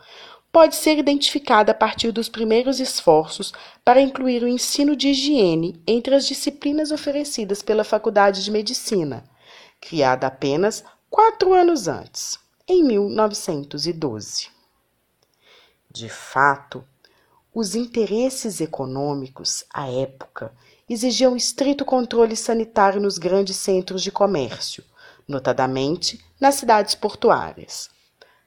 pode 0.53 0.77
ser 0.77 0.99
identificada 0.99 1.73
a 1.73 1.75
partir 1.75 2.13
dos 2.13 2.29
primeiros 2.29 2.79
esforços 2.79 3.55
para 3.83 4.03
incluir 4.03 4.43
o 4.43 4.49
ensino 4.49 4.95
de 4.95 5.09
higiene 5.09 5.83
entre 5.87 6.15
as 6.15 6.27
disciplinas 6.27 6.93
oferecidas 6.93 7.63
pela 7.63 7.83
Faculdade 7.83 8.45
de 8.45 8.51
Medicina, 8.51 9.25
criada 9.81 10.27
apenas 10.27 10.85
quatro 11.09 11.55
anos 11.55 11.89
antes, 11.89 12.39
em 12.69 12.85
1912. 12.85 14.51
De 15.91 16.09
fato, 16.11 16.85
os 17.55 17.75
interesses 17.75 18.61
econômicos, 18.61 19.65
à 19.73 19.91
época, 19.91 20.53
exigiam 20.89 21.35
estrito 21.35 21.85
controle 21.85 22.37
sanitário 22.37 23.01
nos 23.01 23.17
grandes 23.17 23.57
centros 23.57 24.03
de 24.03 24.11
comércio, 24.11 24.85
notadamente 25.27 26.23
nas 26.39 26.57
cidades 26.57 26.95
portuárias. 26.95 27.91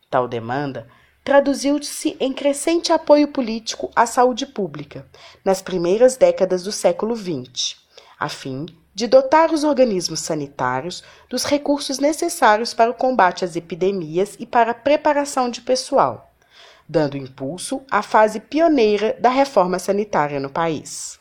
Tal 0.10 0.28
demanda 0.28 0.88
traduziu-se 1.26 2.16
em 2.20 2.32
crescente 2.32 2.94
apoio 2.94 3.28
político 3.28 3.90
à 3.96 4.06
saúde 4.06 4.46
pública 4.46 5.08
nas 5.44 5.60
primeiras 5.60 6.16
décadas 6.16 6.64
do 6.64 6.72
século 6.72 7.16
XX, 7.16 7.78
a 8.20 8.30
fim 8.30 8.68
de 8.94 9.08
dotar 9.08 9.52
os 9.52 9.64
organismos 9.64 10.20
sanitários 10.20 11.04
dos 11.28 11.44
recursos 11.44 11.98
necessários 11.98 12.76
para 12.76 12.92
o 12.92 12.94
combate 12.94 13.44
às 13.44 13.56
epidemias 13.56 14.38
e 14.40 14.46
para 14.46 14.70
a 14.70 14.76
preparação 14.76 15.50
de 15.50 15.62
pessoal, 15.62 16.32
dando 16.88 17.18
impulso 17.18 17.82
à 17.90 18.04
fase 18.04 18.40
pioneira 18.40 19.18
da 19.20 19.30
reforma 19.30 19.80
sanitária 19.80 20.40
no 20.40 20.52
país. 20.52 21.20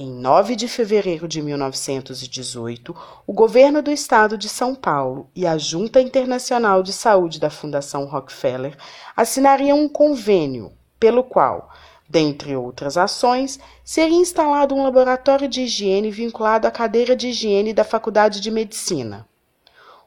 Em 0.00 0.12
9 0.12 0.54
de 0.54 0.68
fevereiro 0.68 1.26
de 1.26 1.42
1918, 1.42 2.94
o 3.26 3.32
governo 3.32 3.82
do 3.82 3.90
estado 3.90 4.38
de 4.38 4.48
São 4.48 4.72
Paulo 4.72 5.28
e 5.34 5.44
a 5.44 5.58
Junta 5.58 6.00
Internacional 6.00 6.84
de 6.84 6.92
Saúde 6.92 7.40
da 7.40 7.50
Fundação 7.50 8.04
Rockefeller 8.04 8.76
assinariam 9.16 9.76
um 9.76 9.88
convênio 9.88 10.70
pelo 11.00 11.24
qual, 11.24 11.68
dentre 12.08 12.54
outras 12.54 12.96
ações, 12.96 13.58
seria 13.82 14.18
instalado 14.18 14.72
um 14.72 14.84
laboratório 14.84 15.48
de 15.48 15.62
higiene 15.62 16.12
vinculado 16.12 16.68
à 16.68 16.70
cadeira 16.70 17.16
de 17.16 17.30
higiene 17.30 17.74
da 17.74 17.82
Faculdade 17.82 18.40
de 18.40 18.52
Medicina. 18.52 19.26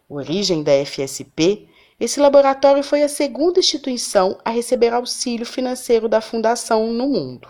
Origem 0.07 0.63
da 0.63 0.71
FSP, 0.85 1.67
esse 1.99 2.17
laboratório 2.21 2.81
foi 2.81 3.03
a 3.03 3.09
segunda 3.09 3.59
instituição 3.59 4.37
a 4.45 4.51
receber 4.51 4.93
auxílio 4.93 5.45
financeiro 5.45 6.07
da 6.07 6.21
Fundação 6.21 6.93
no 6.93 7.09
mundo. 7.09 7.49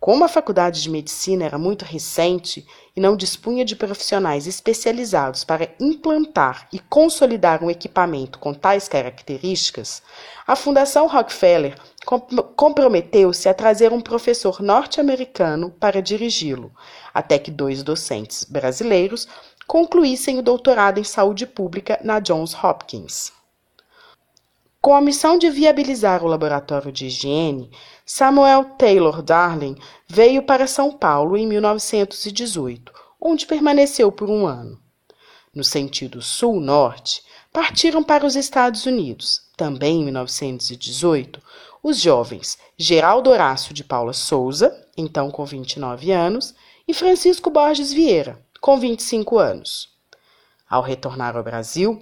Como 0.00 0.24
a 0.24 0.28
faculdade 0.28 0.80
de 0.80 0.88
medicina 0.88 1.44
era 1.44 1.58
muito 1.58 1.84
recente 1.84 2.64
e 2.94 3.00
não 3.00 3.16
dispunha 3.16 3.64
de 3.64 3.74
profissionais 3.74 4.46
especializados 4.46 5.42
para 5.42 5.74
implantar 5.80 6.68
e 6.72 6.78
consolidar 6.78 7.64
um 7.64 7.70
equipamento 7.70 8.38
com 8.38 8.54
tais 8.54 8.86
características, 8.86 10.00
a 10.46 10.54
Fundação 10.54 11.08
Rockefeller 11.08 11.76
comprometeu-se 12.54 13.48
a 13.48 13.54
trazer 13.54 13.92
um 13.92 14.00
professor 14.00 14.62
norte-americano 14.62 15.70
para 15.70 16.00
dirigi-lo, 16.00 16.72
até 17.12 17.36
que 17.36 17.50
dois 17.50 17.82
docentes 17.82 18.44
brasileiros 18.44 19.26
concluíssem 19.66 20.38
o 20.38 20.42
doutorado 20.42 21.00
em 21.00 21.04
saúde 21.04 21.44
pública 21.44 21.98
na 22.04 22.20
Johns 22.20 22.54
Hopkins. 22.54 23.32
Com 24.80 24.94
a 24.94 25.00
missão 25.00 25.36
de 25.36 25.50
viabilizar 25.50 26.22
o 26.22 26.28
laboratório 26.28 26.92
de 26.92 27.06
higiene, 27.06 27.70
Samuel 28.06 28.64
Taylor 28.78 29.22
Darling 29.22 29.76
veio 30.06 30.42
para 30.42 30.68
São 30.68 30.92
Paulo 30.92 31.36
em 31.36 31.48
1918, 31.48 32.92
onde 33.20 33.44
permaneceu 33.44 34.12
por 34.12 34.30
um 34.30 34.46
ano. 34.46 34.80
No 35.52 35.64
sentido 35.64 36.22
sul-norte, 36.22 37.24
partiram 37.52 38.04
para 38.04 38.24
os 38.24 38.36
Estados 38.36 38.86
Unidos, 38.86 39.42
também 39.56 40.00
em 40.00 40.04
1918, 40.04 41.42
os 41.82 42.00
jovens 42.00 42.56
Geraldo 42.76 43.30
Horácio 43.30 43.74
de 43.74 43.82
Paula 43.82 44.12
Souza, 44.12 44.72
então 44.96 45.28
com 45.30 45.44
29 45.44 46.12
anos, 46.12 46.54
e 46.86 46.94
Francisco 46.94 47.50
Borges 47.50 47.92
Vieira, 47.92 48.40
com 48.60 48.78
25 48.78 49.38
anos. 49.38 49.88
Ao 50.70 50.82
retornar 50.82 51.36
ao 51.36 51.42
Brasil, 51.42 52.00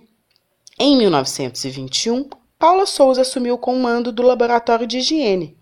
em 0.78 0.96
1921, 0.98 2.28
Paula 2.58 2.86
Souza 2.86 3.20
assumiu 3.20 3.54
o 3.54 3.58
comando 3.58 4.10
do 4.10 4.22
Laboratório 4.22 4.86
de 4.86 4.98
Higiene, 4.98 5.58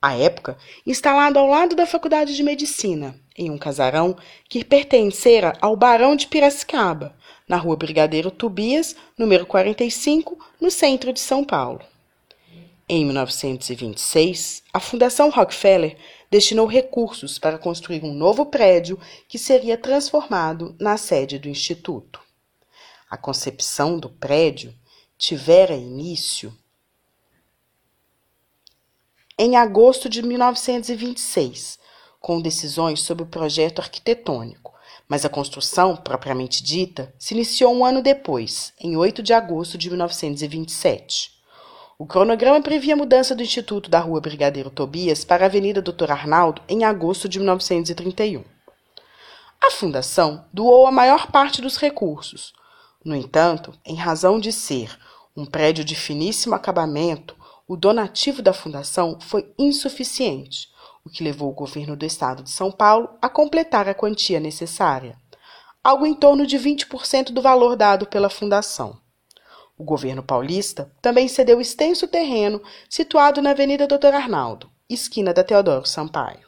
à 0.00 0.16
época 0.16 0.56
instalado 0.86 1.36
ao 1.36 1.48
lado 1.48 1.74
da 1.74 1.84
Faculdade 1.84 2.36
de 2.36 2.44
Medicina, 2.44 3.18
em 3.36 3.50
um 3.50 3.58
casarão 3.58 4.16
que 4.48 4.64
pertencera 4.64 5.52
ao 5.60 5.74
Barão 5.74 6.14
de 6.14 6.28
Piracicaba, 6.28 7.16
na 7.48 7.56
rua 7.56 7.76
Brigadeiro 7.76 8.30
Tobias, 8.30 8.94
número 9.18 9.46
45, 9.46 10.38
no 10.60 10.70
centro 10.70 11.12
de 11.12 11.18
São 11.18 11.42
Paulo. 11.42 11.80
Em 12.88 13.04
1926, 13.04 14.62
a 14.72 14.78
Fundação 14.78 15.30
Rockefeller 15.30 15.96
destinou 16.30 16.66
recursos 16.66 17.36
para 17.36 17.58
construir 17.58 18.04
um 18.04 18.14
novo 18.14 18.46
prédio 18.46 18.96
que 19.28 19.38
seria 19.38 19.76
transformado 19.76 20.76
na 20.78 20.96
sede 20.96 21.36
do 21.36 21.48
Instituto. 21.48 22.20
A 23.10 23.16
concepção 23.16 23.98
do 23.98 24.08
prédio 24.08 24.72
tivera 25.18 25.74
início 25.74 26.56
em 29.36 29.56
agosto 29.56 30.08
de 30.08 30.22
1926, 30.22 31.78
com 32.20 32.40
decisões 32.40 33.02
sobre 33.02 33.24
o 33.24 33.26
projeto 33.26 33.80
arquitetônico, 33.80 34.72
mas 35.08 35.24
a 35.24 35.28
construção, 35.28 35.96
propriamente 35.96 36.62
dita, 36.62 37.12
se 37.18 37.34
iniciou 37.34 37.74
um 37.74 37.84
ano 37.84 38.00
depois, 38.00 38.72
em 38.80 38.96
8 38.96 39.20
de 39.20 39.32
agosto 39.32 39.76
de 39.76 39.88
1927. 39.88 41.32
O 41.98 42.06
cronograma 42.06 42.62
previa 42.62 42.94
a 42.94 42.96
mudança 42.96 43.34
do 43.34 43.42
Instituto 43.42 43.90
da 43.90 43.98
Rua 43.98 44.20
Brigadeiro 44.20 44.70
Tobias 44.70 45.24
para 45.24 45.44
a 45.44 45.46
Avenida 45.46 45.82
Doutor 45.82 46.12
Arnaldo 46.12 46.62
em 46.68 46.84
agosto 46.84 47.28
de 47.28 47.40
1931. 47.40 48.44
A 49.60 49.70
Fundação 49.72 50.46
doou 50.52 50.86
a 50.86 50.92
maior 50.92 51.26
parte 51.32 51.60
dos 51.60 51.76
recursos. 51.76 52.52
No 53.04 53.16
entanto, 53.16 53.72
em 53.84 53.96
razão 53.96 54.38
de 54.38 54.52
ser 54.52 54.96
um 55.38 55.46
prédio 55.46 55.84
de 55.84 55.94
finíssimo 55.94 56.56
acabamento, 56.56 57.36
o 57.68 57.76
donativo 57.76 58.42
da 58.42 58.52
fundação 58.52 59.20
foi 59.20 59.54
insuficiente, 59.56 60.68
o 61.04 61.08
que 61.08 61.22
levou 61.22 61.48
o 61.48 61.54
governo 61.54 61.94
do 61.96 62.04
estado 62.04 62.42
de 62.42 62.50
São 62.50 62.72
Paulo 62.72 63.08
a 63.22 63.28
completar 63.28 63.88
a 63.88 63.94
quantia 63.94 64.40
necessária, 64.40 65.16
algo 65.82 66.04
em 66.04 66.12
torno 66.12 66.44
de 66.44 66.58
20% 66.58 67.30
do 67.30 67.40
valor 67.40 67.76
dado 67.76 68.04
pela 68.04 68.28
fundação. 68.28 68.98
O 69.78 69.84
governo 69.84 70.24
paulista 70.24 70.92
também 71.00 71.28
cedeu 71.28 71.60
extenso 71.60 72.08
terreno 72.08 72.60
situado 72.90 73.40
na 73.40 73.50
Avenida 73.50 73.86
Doutor 73.86 74.14
Arnaldo, 74.14 74.68
esquina 74.90 75.32
da 75.32 75.44
Teodoro 75.44 75.86
Sampaio. 75.86 76.47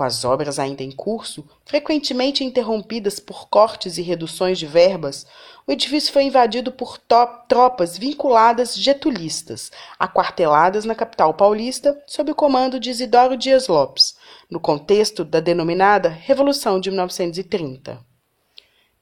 Com 0.00 0.04
as 0.04 0.24
obras 0.24 0.58
ainda 0.58 0.82
em 0.82 0.90
curso, 0.90 1.46
frequentemente 1.66 2.42
interrompidas 2.42 3.20
por 3.20 3.50
cortes 3.50 3.98
e 3.98 4.00
reduções 4.00 4.58
de 4.58 4.64
verbas, 4.64 5.26
o 5.66 5.72
edifício 5.72 6.10
foi 6.10 6.22
invadido 6.22 6.72
por 6.72 6.96
tropas 6.96 7.98
vinculadas 7.98 8.74
getulistas, 8.74 9.70
aquarteladas 9.98 10.86
na 10.86 10.94
capital 10.94 11.34
paulista 11.34 12.02
sob 12.06 12.32
o 12.32 12.34
comando 12.34 12.80
de 12.80 12.88
Isidoro 12.88 13.36
Dias 13.36 13.68
Lopes, 13.68 14.16
no 14.50 14.58
contexto 14.58 15.22
da 15.22 15.38
denominada 15.38 16.08
Revolução 16.08 16.80
de 16.80 16.88
1930. 16.90 18.02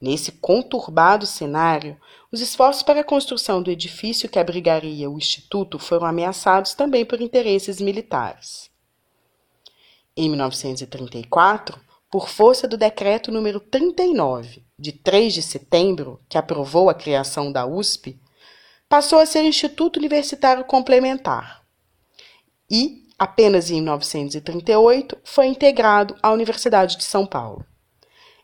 Nesse 0.01 0.33
conturbado 0.33 1.25
cenário, 1.25 1.95
os 2.29 2.41
esforços 2.41 2.83
para 2.83 2.99
a 2.99 3.05
construção 3.05 3.63
do 3.63 3.71
edifício 3.71 4.27
que 4.27 4.37
abrigaria 4.37 5.09
o 5.09 5.17
Instituto 5.17 5.79
foram 5.79 6.07
ameaçados 6.07 6.73
também 6.73 7.05
por 7.05 7.21
interesses 7.21 7.79
militares. 7.79 8.69
Em 10.21 10.27
1934, 10.27 11.79
por 12.11 12.27
força 12.27 12.67
do 12.67 12.75
decreto 12.75 13.31
número 13.31 13.57
39, 13.57 14.65
de 14.77 14.91
3 14.91 15.33
de 15.33 15.41
setembro, 15.41 16.19
que 16.27 16.37
aprovou 16.37 16.89
a 16.89 16.93
criação 16.93 17.53
da 17.53 17.65
USP, 17.65 18.19
passou 18.89 19.19
a 19.19 19.25
ser 19.25 19.45
Instituto 19.45 19.95
Universitário 19.95 20.65
Complementar. 20.65 21.63
E, 22.69 23.07
apenas 23.17 23.71
em 23.71 23.75
1938, 23.75 25.17
foi 25.23 25.45
integrado 25.45 26.17
à 26.21 26.33
Universidade 26.33 26.97
de 26.97 27.05
São 27.05 27.25
Paulo. 27.25 27.65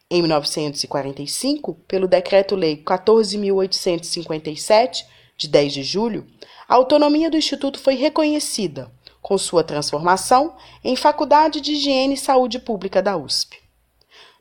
Em 0.10 0.22
1945, 0.22 1.74
pelo 1.90 2.08
Decreto-Lei 2.08 2.82
14.857, 2.86 5.04
de 5.36 5.50
10 5.50 5.74
de 5.74 5.84
julho, 5.84 6.26
a 6.70 6.76
autonomia 6.76 7.30
do 7.30 7.36
Instituto 7.36 7.78
foi 7.78 7.96
reconhecida 7.96 8.90
com 9.26 9.40
sua 9.40 9.64
transformação 9.64 10.56
em 10.84 10.96
Faculdade 10.96 11.60
de 11.60 11.72
Higiene 11.72 12.14
e 12.14 12.18
Saúde 12.18 12.60
Pública 12.60 13.02
da 13.02 13.18
USP. 13.18 13.60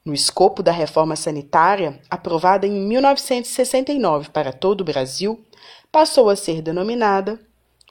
No 0.04 0.12
escopo 0.12 0.62
da 0.62 0.72
reforma 0.72 1.16
sanitária, 1.16 2.02
aprovada 2.10 2.66
em 2.66 2.86
1969 2.86 4.28
para 4.28 4.52
todo 4.52 4.82
o 4.82 4.84
Brasil, 4.84 5.42
passou 5.90 6.28
a 6.28 6.36
ser 6.36 6.60
denominada 6.60 7.40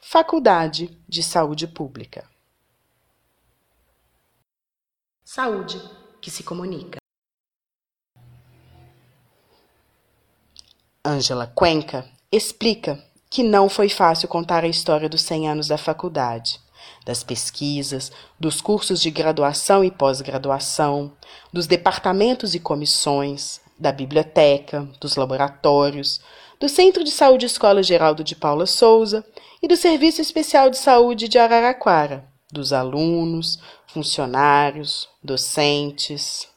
Faculdade 0.04 0.96
de 1.10 1.24
Saúde 1.24 1.66
Pública. 1.66 2.30
Saúde 5.24 5.82
que 6.22 6.30
se 6.30 6.44
comunica. 6.44 7.00
Ângela 11.04 11.48
Cuenca 11.48 12.08
explica 12.32 13.04
que 13.32 13.42
não 13.42 13.68
foi 13.68 13.90
fácil 13.90 14.28
contar 14.28 14.64
a 14.64 14.68
história 14.68 15.10
dos 15.10 15.24
100 15.24 15.50
anos 15.50 15.68
da 15.68 15.78
faculdade 15.80 16.62
das 17.06 17.24
pesquisas, 17.24 18.12
dos 18.39 18.62
cursos 18.62 19.02
de 19.02 19.12
graduação 19.12 19.84
e 19.84 19.91
pós-graduação, 19.91 21.12
dos 21.52 21.67
departamentos 21.67 22.56
e 22.56 22.60
comissões, 22.60 23.62
da 23.78 23.91
biblioteca, 23.91 24.88
dos 25.00 25.15
laboratórios, 25.15 26.22
do 26.60 26.69
Centro 26.69 27.04
de 27.04 27.12
Saúde 27.12 27.46
Escola 27.46 27.84
Geraldo 27.84 28.24
de 28.24 28.36
Paula 28.36 28.65
Souza 28.65 29.26
e 29.62 29.67
do 29.67 29.76
Serviço 29.76 30.22
Especial 30.22 30.69
de 30.69 30.78
Saúde 30.78 31.28
de 31.28 31.38
Araraquara, 31.38 32.26
dos 32.52 32.72
alunos, 32.72 33.60
funcionários, 33.88 35.10
docentes. 35.22 36.48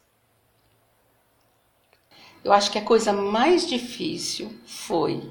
Eu 2.44 2.52
acho 2.52 2.70
que 2.70 2.78
a 2.78 2.84
coisa 2.84 3.12
mais 3.12 3.66
difícil 3.66 4.54
foi 4.64 5.28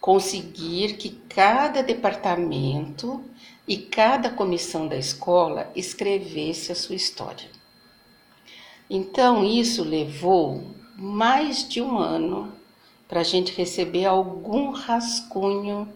conseguir 0.00 0.98
que 0.98 1.10
cada 1.28 1.82
departamento 1.82 3.24
e 3.68 3.76
cada 3.76 4.30
comissão 4.30 4.88
da 4.88 4.96
escola 4.96 5.70
escrevesse 5.76 6.72
a 6.72 6.74
sua 6.74 6.96
história. 6.96 7.48
Então, 8.88 9.44
isso 9.44 9.84
levou 9.84 10.64
mais 10.96 11.68
de 11.68 11.80
um 11.82 11.98
ano 11.98 12.52
para 13.06 13.20
a 13.20 13.24
gente 13.24 13.52
receber 13.52 14.06
algum 14.06 14.70
rascunho, 14.70 15.88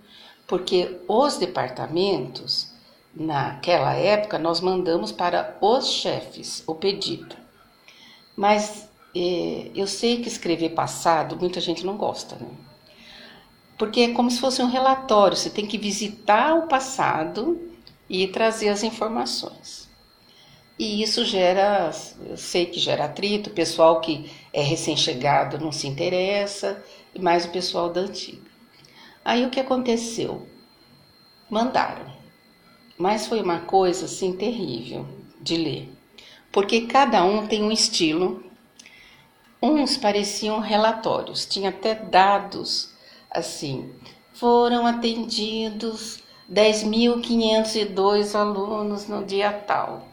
porque 0.46 1.00
os 1.08 1.38
departamentos 1.38 2.72
naquela 3.14 3.94
época, 3.94 4.38
nós 4.38 4.60
mandamos 4.60 5.12
para 5.12 5.56
os 5.60 5.88
chefes 5.88 6.62
o 6.66 6.74
pedido. 6.74 7.36
Mas 8.36 8.88
é, 9.14 9.70
eu 9.74 9.86
sei 9.86 10.22
que 10.22 10.28
escrever 10.28 10.70
passado 10.70 11.36
muita 11.36 11.60
gente 11.60 11.84
não 11.84 11.96
gosta, 11.96 12.36
né? 12.36 12.48
Porque 13.82 14.02
é 14.02 14.12
como 14.12 14.30
se 14.30 14.38
fosse 14.38 14.62
um 14.62 14.70
relatório, 14.70 15.36
você 15.36 15.50
tem 15.50 15.66
que 15.66 15.76
visitar 15.76 16.54
o 16.54 16.68
passado 16.68 17.68
e 18.08 18.28
trazer 18.28 18.68
as 18.68 18.84
informações. 18.84 19.90
E 20.78 21.02
isso 21.02 21.24
gera, 21.24 21.90
eu 22.24 22.36
sei 22.36 22.66
que 22.66 22.78
gera 22.78 23.06
atrito, 23.06 23.50
o 23.50 23.52
pessoal 23.52 24.00
que 24.00 24.30
é 24.52 24.62
recém-chegado 24.62 25.58
não 25.58 25.72
se 25.72 25.88
interessa, 25.88 26.80
e 27.12 27.18
mais 27.18 27.44
o 27.44 27.48
pessoal 27.48 27.90
da 27.90 28.02
antiga. 28.02 28.48
Aí 29.24 29.44
o 29.44 29.50
que 29.50 29.58
aconteceu? 29.58 30.46
Mandaram. 31.50 32.06
Mas 32.96 33.26
foi 33.26 33.42
uma 33.42 33.62
coisa 33.62 34.04
assim 34.04 34.32
terrível 34.32 35.08
de 35.40 35.56
ler, 35.56 35.92
porque 36.52 36.82
cada 36.82 37.24
um 37.24 37.48
tem 37.48 37.64
um 37.64 37.72
estilo. 37.72 38.44
Uns 39.60 39.96
pareciam 39.96 40.60
relatórios, 40.60 41.44
tinha 41.44 41.70
até 41.70 41.96
dados 41.96 42.91
assim. 43.34 43.92
Foram 44.32 44.86
atendidos 44.86 46.22
10.502 46.50 48.34
alunos 48.34 49.08
no 49.08 49.24
dia 49.24 49.52
tal. 49.52 50.08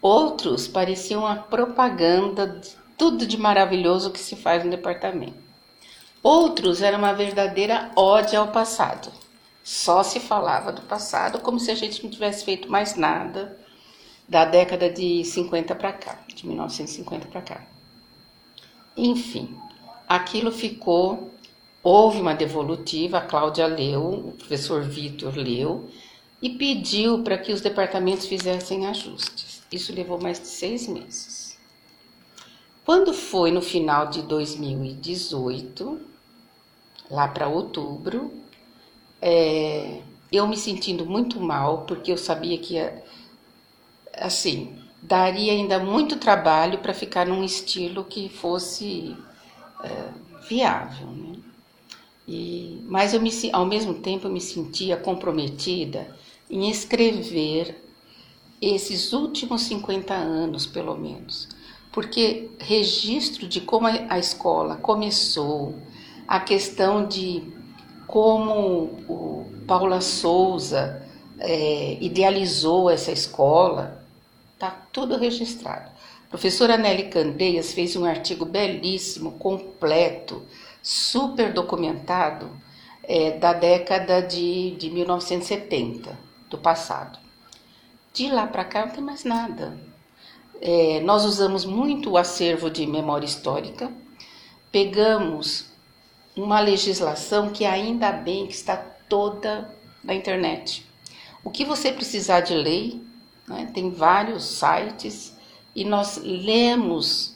Outros 0.00 0.68
pareciam 0.68 1.26
a 1.26 1.36
propaganda 1.36 2.46
de 2.46 2.70
tudo 2.96 3.26
de 3.26 3.36
maravilhoso 3.36 4.10
que 4.10 4.18
se 4.18 4.36
faz 4.36 4.64
no 4.64 4.70
departamento. 4.70 5.42
Outros 6.22 6.80
eram 6.80 6.98
uma 6.98 7.12
verdadeira 7.12 7.90
ódio 7.96 8.40
ao 8.40 8.48
passado. 8.48 9.10
Só 9.62 10.02
se 10.02 10.20
falava 10.20 10.72
do 10.72 10.82
passado 10.82 11.38
como 11.40 11.58
se 11.58 11.70
a 11.70 11.74
gente 11.74 12.02
não 12.02 12.10
tivesse 12.10 12.44
feito 12.44 12.70
mais 12.70 12.96
nada 12.96 13.58
da 14.28 14.44
década 14.44 14.90
de 14.90 15.24
50 15.24 15.74
para 15.74 15.92
cá, 15.92 16.18
de 16.34 16.46
1950 16.46 17.28
para 17.28 17.42
cá. 17.42 17.62
Enfim, 18.96 19.58
aquilo 20.08 20.50
ficou. 20.52 21.33
Houve 21.84 22.18
uma 22.18 22.34
devolutiva, 22.34 23.18
a 23.18 23.20
Cláudia 23.20 23.66
leu, 23.66 24.02
o 24.28 24.32
professor 24.32 24.82
Vitor 24.82 25.36
leu 25.36 25.86
e 26.40 26.48
pediu 26.48 27.22
para 27.22 27.36
que 27.36 27.52
os 27.52 27.60
departamentos 27.60 28.24
fizessem 28.24 28.86
ajustes. 28.86 29.62
Isso 29.70 29.94
levou 29.94 30.18
mais 30.18 30.40
de 30.40 30.46
seis 30.46 30.88
meses. 30.88 31.58
Quando 32.86 33.12
foi 33.12 33.50
no 33.50 33.60
final 33.60 34.08
de 34.08 34.22
2018, 34.22 36.00
lá 37.10 37.28
para 37.28 37.48
outubro, 37.48 38.32
é, 39.20 40.00
eu 40.32 40.48
me 40.48 40.56
sentindo 40.56 41.04
muito 41.04 41.38
mal, 41.38 41.82
porque 41.82 42.12
eu 42.12 42.18
sabia 42.18 42.56
que, 42.56 42.76
assim, 44.14 44.78
daria 45.02 45.52
ainda 45.52 45.78
muito 45.78 46.16
trabalho 46.16 46.78
para 46.78 46.94
ficar 46.94 47.26
num 47.26 47.44
estilo 47.44 48.04
que 48.04 48.28
fosse 48.30 49.14
é, 49.82 50.08
viável. 50.48 51.08
Né? 51.08 51.33
E, 52.26 52.82
mas 52.86 53.12
eu 53.12 53.20
me, 53.20 53.30
ao 53.52 53.66
mesmo 53.66 53.94
tempo 53.94 54.26
eu 54.26 54.32
me 54.32 54.40
sentia 54.40 54.96
comprometida 54.96 56.16
em 56.48 56.70
escrever 56.70 57.82
esses 58.60 59.12
últimos 59.12 59.62
50 59.62 60.14
anos, 60.14 60.66
pelo 60.66 60.96
menos, 60.96 61.48
porque 61.92 62.50
registro 62.58 63.46
de 63.46 63.60
como 63.60 63.86
a 63.86 64.18
escola 64.18 64.76
começou, 64.76 65.74
a 66.26 66.40
questão 66.40 67.06
de 67.06 67.42
como 68.06 68.90
o 69.08 69.46
Paula 69.66 70.00
Souza 70.00 71.02
é, 71.38 71.98
idealizou 72.00 72.88
essa 72.88 73.12
escola, 73.12 74.02
está 74.54 74.70
tudo 74.92 75.16
registrado. 75.16 75.90
A 76.26 76.30
professora 76.30 76.76
Nelly 76.76 77.10
Candeias 77.10 77.72
fez 77.72 77.94
um 77.96 78.04
artigo 78.04 78.44
belíssimo, 78.44 79.32
completo, 79.32 80.42
super 80.84 81.50
documentado, 81.50 82.50
é, 83.02 83.38
da 83.38 83.54
década 83.54 84.20
de, 84.20 84.72
de 84.72 84.90
1970, 84.90 86.18
do 86.50 86.58
passado. 86.58 87.18
De 88.12 88.28
lá 88.30 88.46
para 88.46 88.66
cá 88.66 88.84
não 88.84 88.92
tem 88.92 89.02
mais 89.02 89.24
nada. 89.24 89.78
É, 90.60 91.00
nós 91.00 91.24
usamos 91.24 91.64
muito 91.64 92.10
o 92.10 92.18
acervo 92.18 92.70
de 92.70 92.86
memória 92.86 93.24
histórica, 93.24 93.90
pegamos 94.70 95.72
uma 96.36 96.60
legislação 96.60 97.48
que 97.50 97.64
ainda 97.64 98.12
bem 98.12 98.46
que 98.46 98.54
está 98.54 98.76
toda 99.08 99.74
na 100.02 100.14
internet. 100.14 100.86
O 101.42 101.50
que 101.50 101.64
você 101.64 101.92
precisar 101.92 102.40
de 102.40 102.54
lei, 102.54 103.02
né, 103.48 103.70
tem 103.72 103.90
vários 103.90 104.44
sites 104.44 105.34
e 105.74 105.82
nós 105.84 106.18
lemos 106.18 107.33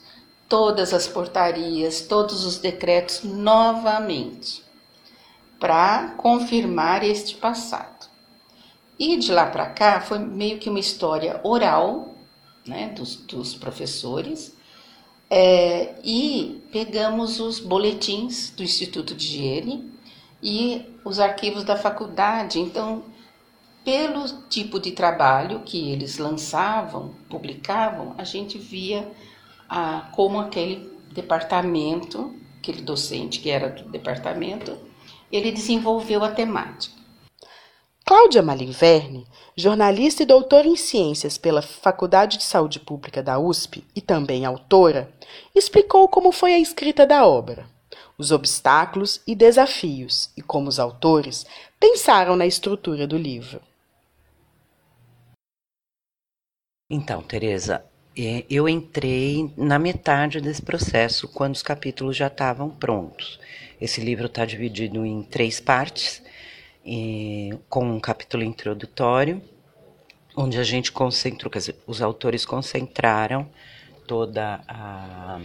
todas 0.49 0.93
as 0.93 1.07
portarias, 1.07 2.01
todos 2.01 2.43
os 2.43 2.57
decretos 2.57 3.23
novamente 3.23 4.63
para 5.59 6.15
confirmar 6.17 7.03
este 7.03 7.35
passado. 7.35 8.09
E 8.97 9.15
de 9.17 9.31
lá 9.31 9.45
para 9.45 9.67
cá 9.67 10.01
foi 10.01 10.17
meio 10.17 10.57
que 10.57 10.69
uma 10.69 10.79
história 10.79 11.39
oral 11.43 12.15
né, 12.65 12.89
dos, 12.89 13.15
dos 13.15 13.53
professores 13.53 14.57
é, 15.29 15.93
e 16.03 16.63
pegamos 16.71 17.39
os 17.39 17.59
boletins 17.59 18.49
do 18.49 18.63
Instituto 18.63 19.13
de 19.13 19.25
Higiene 19.25 19.93
e 20.41 20.85
os 21.05 21.19
arquivos 21.19 21.63
da 21.63 21.77
faculdade. 21.77 22.59
Então, 22.59 23.03
pelo 23.83 24.27
tipo 24.49 24.79
de 24.79 24.91
trabalho 24.91 25.61
que 25.61 25.91
eles 25.91 26.17
lançavam, 26.17 27.13
publicavam, 27.29 28.15
a 28.17 28.23
gente 28.23 28.57
via 28.57 29.09
ah, 29.69 30.09
como 30.13 30.39
aquele 30.39 30.91
departamento, 31.11 32.35
aquele 32.59 32.81
docente 32.81 33.39
que 33.39 33.49
era 33.49 33.69
do 33.69 33.89
departamento, 33.89 34.77
ele 35.31 35.51
desenvolveu 35.51 36.23
a 36.23 36.31
temática. 36.31 36.97
Cláudia 38.05 38.41
Malinverne, 38.41 39.27
jornalista 39.55 40.23
e 40.23 40.25
doutora 40.25 40.67
em 40.67 40.75
ciências 40.75 41.37
pela 41.37 41.61
Faculdade 41.61 42.37
de 42.37 42.43
Saúde 42.43 42.79
Pública 42.79 43.21
da 43.21 43.37
USP 43.37 43.85
e 43.95 44.01
também 44.01 44.45
autora, 44.45 45.13
explicou 45.53 46.07
como 46.07 46.31
foi 46.31 46.53
a 46.53 46.59
escrita 46.59 47.05
da 47.05 47.27
obra, 47.27 47.69
os 48.17 48.31
obstáculos 48.31 49.21
e 49.27 49.35
desafios 49.35 50.31
e 50.35 50.41
como 50.41 50.69
os 50.69 50.79
autores 50.79 51.45
pensaram 51.79 52.35
na 52.35 52.47
estrutura 52.47 53.05
do 53.05 53.15
livro. 53.15 53.61
Então, 56.89 57.21
Teresa, 57.21 57.85
é, 58.27 58.45
eu 58.49 58.67
entrei 58.67 59.49
na 59.55 59.79
metade 59.79 60.41
desse 60.41 60.61
processo, 60.61 61.27
quando 61.27 61.55
os 61.55 61.63
capítulos 61.63 62.17
já 62.17 62.27
estavam 62.27 62.69
prontos. 62.69 63.39
Esse 63.79 64.01
livro 64.01 64.25
está 64.25 64.45
dividido 64.45 65.05
em 65.05 65.23
três 65.23 65.61
partes 65.61 66.21
e, 66.85 67.57
com 67.69 67.85
um 67.85 67.99
capítulo 67.99 68.43
introdutório, 68.43 69.41
onde 70.35 70.57
a 70.57 70.63
gente 70.63 70.91
concentrou, 70.91 71.49
quer 71.49 71.59
dizer, 71.59 71.75
os 71.87 72.01
autores 72.01 72.45
concentraram 72.45 73.49
toda 74.05 74.61
a, 74.67 75.39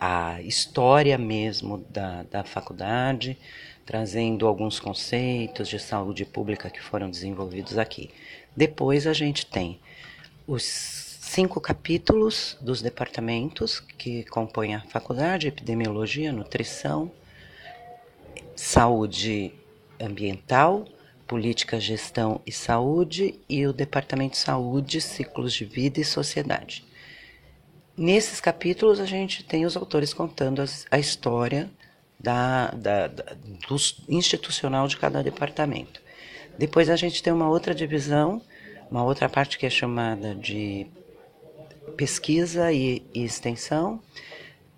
a 0.00 0.40
história 0.40 1.18
mesmo 1.18 1.84
da, 1.90 2.22
da 2.24 2.44
faculdade, 2.44 3.36
trazendo 3.84 4.46
alguns 4.46 4.80
conceitos 4.80 5.68
de 5.68 5.78
saúde 5.78 6.24
pública 6.24 6.70
que 6.70 6.80
foram 6.82 7.10
desenvolvidos 7.10 7.76
aqui. 7.76 8.10
Depois 8.56 9.06
a 9.06 9.12
gente 9.12 9.44
tem 9.44 9.78
os 10.46 11.05
cinco 11.26 11.60
capítulos 11.60 12.56
dos 12.60 12.80
departamentos 12.80 13.80
que 13.80 14.24
compõem 14.24 14.74
a 14.74 14.80
faculdade: 14.82 15.48
epidemiologia, 15.48 16.32
nutrição, 16.32 17.10
saúde 18.54 19.52
ambiental, 20.00 20.86
política, 21.26 21.80
gestão 21.80 22.40
e 22.46 22.52
saúde, 22.52 23.38
e 23.48 23.66
o 23.66 23.72
Departamento 23.72 24.32
de 24.32 24.38
Saúde, 24.38 25.00
ciclos 25.00 25.52
de 25.52 25.64
vida 25.64 26.00
e 26.00 26.04
sociedade. 26.04 26.84
Nesses 27.96 28.40
capítulos, 28.40 29.00
a 29.00 29.06
gente 29.06 29.42
tem 29.42 29.66
os 29.66 29.76
autores 29.76 30.14
contando 30.14 30.62
as, 30.62 30.86
a 30.90 30.98
história 30.98 31.70
da, 32.20 32.68
da, 32.70 33.06
da, 33.08 33.24
do 33.68 33.76
institucional 34.08 34.86
de 34.86 34.96
cada 34.96 35.22
departamento. 35.22 36.00
Depois, 36.58 36.88
a 36.88 36.96
gente 36.96 37.22
tem 37.22 37.32
uma 37.32 37.48
outra 37.48 37.74
divisão, 37.74 38.40
uma 38.90 39.02
outra 39.02 39.28
parte 39.28 39.58
que 39.58 39.66
é 39.66 39.70
chamada 39.70 40.34
de 40.34 40.86
pesquisa 41.96 42.72
e, 42.72 43.02
e 43.14 43.24
extensão, 43.24 44.00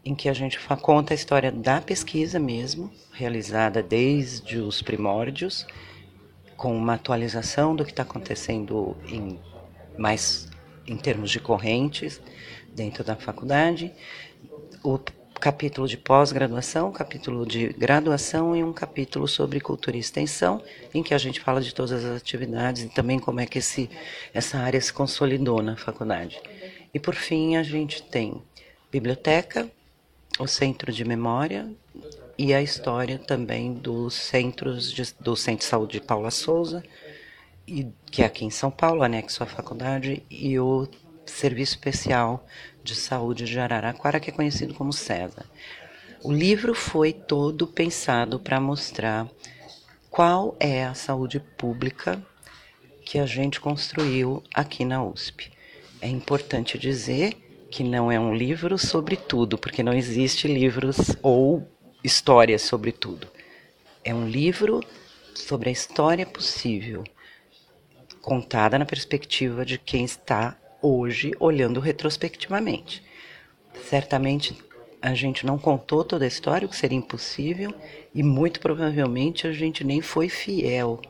em 0.04 0.14
que 0.14 0.28
a 0.28 0.32
gente 0.32 0.58
conta 0.80 1.12
a 1.12 1.16
história 1.16 1.52
da 1.52 1.80
pesquisa 1.80 2.38
mesmo, 2.38 2.90
realizada 3.12 3.82
desde 3.82 4.58
os 4.58 4.80
primórdios, 4.80 5.66
com 6.56 6.76
uma 6.76 6.94
atualização 6.94 7.74
do 7.74 7.84
que 7.84 7.90
está 7.90 8.02
acontecendo 8.02 8.96
em 9.06 9.38
mais 9.96 10.48
em 10.86 10.96
termos 10.96 11.30
de 11.30 11.38
correntes 11.38 12.20
dentro 12.74 13.04
da 13.04 13.14
faculdade. 13.14 13.92
O 14.82 14.98
capítulo 15.38 15.86
de 15.86 15.96
pós-graduação, 15.96 16.90
capítulo 16.90 17.46
de 17.46 17.68
graduação 17.68 18.56
e 18.56 18.64
um 18.64 18.72
capítulo 18.72 19.28
sobre 19.28 19.60
cultura 19.60 19.96
e 19.96 20.00
extensão, 20.00 20.62
em 20.92 21.02
que 21.02 21.14
a 21.14 21.18
gente 21.18 21.40
fala 21.40 21.60
de 21.60 21.72
todas 21.72 22.04
as 22.04 22.16
atividades 22.16 22.82
e 22.82 22.88
também 22.88 23.18
como 23.18 23.40
é 23.40 23.46
que 23.46 23.58
esse, 23.58 23.88
essa 24.34 24.58
área 24.58 24.80
se 24.80 24.92
consolidou 24.92 25.62
na 25.62 25.76
faculdade. 25.76 26.40
E 26.92 26.98
por 26.98 27.14
fim, 27.14 27.56
a 27.56 27.62
gente 27.62 28.02
tem 28.02 28.42
biblioteca, 28.90 29.70
o 30.38 30.46
centro 30.46 30.92
de 30.92 31.04
memória 31.04 31.68
e 32.38 32.54
a 32.54 32.62
história 32.62 33.18
também 33.18 33.74
dos 33.74 34.14
centros 34.14 34.92
de, 34.92 35.02
do 35.18 35.34
Centro 35.34 35.60
de 35.60 35.64
Saúde 35.64 35.92
de 35.94 36.00
Paula 36.00 36.30
Souza, 36.30 36.84
e, 37.66 37.88
que 38.10 38.22
é 38.22 38.26
aqui 38.26 38.44
em 38.44 38.50
São 38.50 38.70
Paulo, 38.70 39.02
anexo 39.02 39.42
à 39.42 39.46
faculdade, 39.46 40.22
e 40.30 40.58
o 40.58 40.86
Serviço 41.26 41.72
Especial 41.72 42.46
de 42.82 42.94
Saúde 42.94 43.44
de 43.44 43.58
Araraquara, 43.58 44.20
que 44.20 44.30
é 44.30 44.32
conhecido 44.32 44.72
como 44.72 44.92
César. 44.92 45.44
O 46.22 46.32
livro 46.32 46.74
foi 46.74 47.12
todo 47.12 47.66
pensado 47.66 48.38
para 48.38 48.60
mostrar 48.60 49.28
qual 50.08 50.56
é 50.58 50.84
a 50.84 50.94
saúde 50.94 51.40
pública 51.40 52.22
que 53.04 53.18
a 53.18 53.26
gente 53.26 53.60
construiu 53.60 54.42
aqui 54.54 54.84
na 54.84 55.02
USP. 55.02 55.50
É 56.00 56.08
importante 56.08 56.78
dizer 56.78 57.34
que 57.70 57.82
não 57.82 58.10
é 58.10 58.18
um 58.18 58.34
livro 58.34 58.78
sobre 58.78 59.16
tudo, 59.16 59.58
porque 59.58 59.82
não 59.82 59.92
existe 59.92 60.46
livros 60.46 61.16
ou 61.22 61.66
histórias 62.02 62.62
sobre 62.62 62.92
tudo. 62.92 63.26
É 64.04 64.14
um 64.14 64.28
livro 64.28 64.80
sobre 65.34 65.68
a 65.68 65.72
história 65.72 66.24
possível, 66.24 67.02
contada 68.22 68.78
na 68.78 68.86
perspectiva 68.86 69.64
de 69.64 69.76
quem 69.76 70.04
está 70.04 70.56
hoje 70.80 71.32
olhando 71.40 71.80
retrospectivamente. 71.80 73.02
Certamente 73.88 74.56
a 75.02 75.14
gente 75.14 75.44
não 75.44 75.58
contou 75.58 76.04
toda 76.04 76.24
a 76.24 76.28
história, 76.28 76.66
o 76.66 76.68
que 76.68 76.76
seria 76.76 76.98
impossível, 76.98 77.74
e 78.14 78.22
muito 78.22 78.60
provavelmente 78.60 79.46
a 79.46 79.52
gente 79.52 79.84
nem 79.84 80.00
foi 80.00 80.28
fiel 80.28 81.00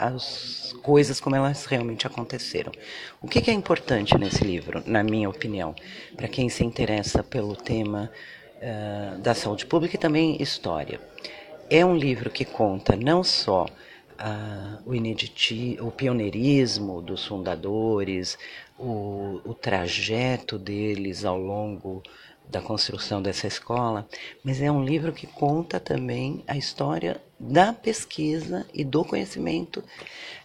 às 0.00 0.74
coisas 0.82 1.20
como 1.20 1.36
elas 1.36 1.66
realmente 1.66 2.06
aconteceram. 2.06 2.72
O 3.20 3.28
que, 3.28 3.40
que 3.40 3.50
é 3.50 3.54
importante 3.54 4.16
nesse 4.16 4.42
livro, 4.42 4.82
na 4.86 5.02
minha 5.02 5.28
opinião, 5.28 5.74
para 6.16 6.26
quem 6.26 6.48
se 6.48 6.64
interessa 6.64 7.22
pelo 7.22 7.54
tema 7.54 8.10
uh, 8.56 9.18
da 9.18 9.34
saúde 9.34 9.66
pública 9.66 9.96
e 9.96 9.98
também 9.98 10.40
história? 10.40 11.00
É 11.68 11.84
um 11.84 11.96
livro 11.96 12.30
que 12.30 12.44
conta 12.44 12.96
não 12.96 13.22
só 13.22 13.66
uh, 13.66 14.82
o, 14.86 14.94
inediti, 14.94 15.76
o 15.80 15.90
pioneirismo 15.90 17.02
dos 17.02 17.26
fundadores, 17.26 18.38
o, 18.78 19.40
o 19.44 19.54
trajeto 19.54 20.58
deles 20.58 21.24
ao 21.24 21.38
longo 21.38 22.02
da 22.50 22.60
construção 22.60 23.22
dessa 23.22 23.46
escola, 23.46 24.08
mas 24.42 24.60
é 24.60 24.70
um 24.70 24.84
livro 24.84 25.12
que 25.12 25.26
conta 25.26 25.78
também 25.78 26.42
a 26.46 26.56
história 26.56 27.20
da 27.38 27.72
pesquisa 27.72 28.66
e 28.74 28.84
do 28.84 29.04
conhecimento 29.04 29.82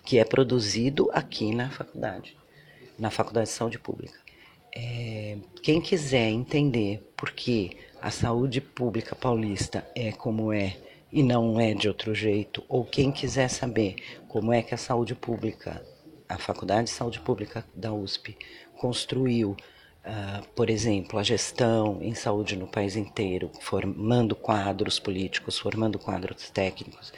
que 0.04 0.20
é 0.20 0.24
produzido 0.24 1.10
aqui 1.12 1.54
na 1.54 1.70
faculdade, 1.70 2.38
na 2.98 3.10
Faculdade 3.10 3.50
de 3.50 3.56
Saúde 3.56 3.80
Pública. 3.80 4.18
É, 4.74 5.38
quem 5.64 5.82
quiser 5.82 6.30
entender 6.30 7.02
por 7.18 7.32
que 7.32 7.78
a 8.02 8.12
saúde 8.12 8.62
pública 8.62 9.16
paulista 9.16 9.86
é 9.96 10.12
como 10.12 10.54
é 10.54 10.78
e 11.12 11.24
não 11.24 11.60
é 11.60 11.74
de 11.74 11.88
outro 11.88 12.14
jeito, 12.14 12.64
ou 12.68 12.84
quem 12.84 13.12
quiser 13.12 13.50
saber 13.50 13.96
como 14.28 14.52
é 14.52 14.62
que 14.62 14.74
a 14.74 14.78
saúde 14.78 15.16
pública 15.16 15.82
a 16.28 16.38
Faculdade 16.38 16.86
de 16.86 16.90
Saúde 16.90 17.20
Pública 17.20 17.64
da 17.74 17.94
USP 17.94 18.38
construiu, 18.78 19.56
uh, 20.06 20.46
por 20.56 20.70
exemplo, 20.70 21.20
a 21.20 21.24
gestão 21.24 22.00
em 22.02 22.14
saúde 22.14 22.56
no 22.56 22.68
país 22.68 22.96
inteiro, 22.96 23.52
formando 23.60 24.36
quadros 24.36 25.00
políticos, 25.00 25.58
formando 25.58 26.00
quadros 26.00 26.50
técnicos. 26.50 27.12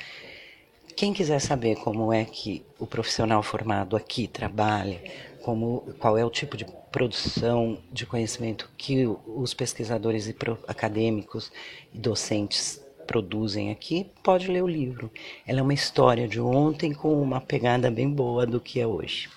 Quem 0.96 1.14
quiser 1.14 1.40
saber 1.40 1.76
como 1.76 2.12
é 2.12 2.26
que 2.26 2.66
o 2.80 2.88
profissional 2.88 3.44
formado 3.44 3.96
aqui 3.96 4.28
trabalha, 4.28 5.00
como, 5.44 5.82
qual 6.00 6.18
é 6.18 6.26
o 6.26 6.30
tipo 6.30 6.58
de 6.58 6.66
produção 6.92 7.78
de 7.92 8.06
conhecimento 8.06 8.70
que 8.76 9.06
os 9.06 9.54
pesquisadores 9.54 10.28
e 10.28 10.36
acadêmicos 10.68 11.52
e 11.94 11.98
docentes 12.00 12.82
produzem 13.06 13.72
aqui, 13.72 14.08
pode 14.24 14.52
ler 14.52 14.64
o 14.64 14.68
livro. 14.68 15.10
Ela 15.46 15.60
é 15.60 15.64
uma 15.64 15.74
história 15.74 16.28
de 16.28 16.42
ontem 16.42 16.94
com 16.94 17.22
uma 17.22 17.40
pegada 17.40 17.90
bem 17.90 18.10
boa 18.10 18.46
do 18.46 18.60
que 18.60 18.80
é 18.80 18.88
hoje. 18.88 19.30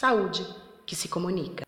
Saúde 0.00 0.46
que 0.86 0.96
se 0.96 1.08
comunica. 1.08 1.66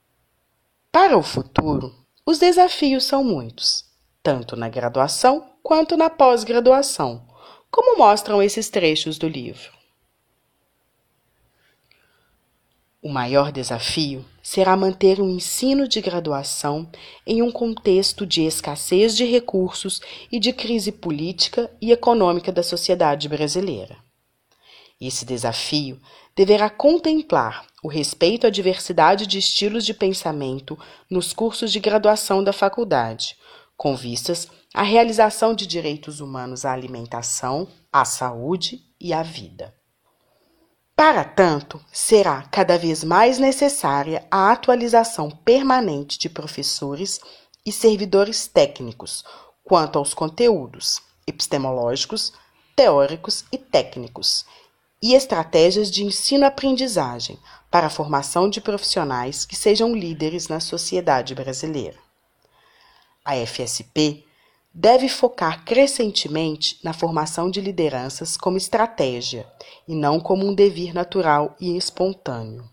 Para 0.90 1.18
o 1.18 1.23
futuro, 1.23 1.95
os 2.25 2.38
desafios 2.38 3.05
são 3.05 3.23
muitos, 3.23 3.85
tanto 4.23 4.57
na 4.57 4.71
graduação 4.71 5.51
quanto 5.62 5.99
na 5.99 6.09
pós-graduação, 6.09 7.29
como 7.71 7.99
mostram 7.99 8.42
esses 8.42 8.71
trechos 8.71 9.18
do 9.18 9.29
livro. 9.29 9.71
O 13.03 13.11
maior 13.11 13.53
desafio 13.53 14.25
será 14.42 14.75
manter 14.79 15.21
o 15.21 15.29
ensino 15.29 15.87
de 15.87 16.01
graduação 16.01 16.90
em 17.27 17.42
um 17.42 17.53
contexto 17.53 18.25
de 18.25 18.47
escassez 18.47 19.14
de 19.14 19.27
recursos 19.27 20.01
e 20.33 20.40
de 20.40 20.55
crise 20.55 20.90
política 20.90 21.71
e 21.83 21.92
econômica 21.92 22.51
da 22.51 22.62
sociedade 22.62 23.29
brasileira. 23.29 23.99
Esse 25.05 25.25
desafio 25.25 26.01
deverá 26.37 26.71
contemplar 26.71 27.67
o 27.83 27.88
respeito 27.88 28.47
à 28.47 28.51
diversidade 28.51 29.27
de 29.27 29.37
estilos 29.37 29.85
de 29.85 29.93
pensamento 29.93 30.79
nos 31.11 31.33
cursos 31.33 31.73
de 31.73 31.81
graduação 31.81 32.45
da 32.45 32.53
faculdade, 32.53 33.37
com 33.77 33.97
vistas 33.97 34.47
à 34.73 34.85
realização 34.85 35.55
de 35.55 35.67
direitos 35.67 36.21
humanos 36.21 36.65
à 36.65 36.73
alimentação, 36.73 37.67
à 37.93 38.05
saúde 38.05 38.81
e 39.01 39.12
à 39.12 39.25
vida. 39.25 39.75
Para 40.95 41.25
tanto, 41.25 41.85
será 41.93 42.43
cada 42.43 42.79
vez 42.79 43.03
mais 43.03 43.41
necessária 43.41 44.25
a 44.31 44.53
atualização 44.53 45.29
permanente 45.31 46.17
de 46.17 46.29
professores 46.29 47.19
e 47.67 47.73
servidores 47.73 48.47
técnicos 48.47 49.25
quanto 49.65 49.99
aos 49.99 50.15
conteúdos 50.15 51.03
epistemológicos, 51.27 52.33
teóricos 52.77 53.45
e 53.51 53.59
técnicos, 53.59 54.45
e 55.03 55.15
estratégias 55.15 55.91
de 55.91 56.05
ensino-aprendizagem 56.05 57.38
para 57.71 57.88
a 57.88 57.91
formação 57.91 58.49
de 58.49 58.61
profissionais 58.61 59.45
que 59.45 59.57
sejam 59.57 59.95
líderes 59.95 60.47
na 60.47 60.61
sociedade 60.61 61.35
brasileira. 61.35 61.99
A 63.25 63.35
FSP 63.35 64.25
deve 64.73 65.09
focar 65.09 65.65
crescentemente 65.65 66.79
na 66.83 66.93
formação 66.93 67.51
de 67.51 67.61
lideranças 67.61 68.37
como 68.37 68.57
estratégia 68.57 69.47
e 69.87 69.95
não 69.95 70.19
como 70.19 70.47
um 70.47 70.55
devir 70.55 70.95
natural 70.95 71.55
e 71.61 71.77
espontâneo. 71.77 72.71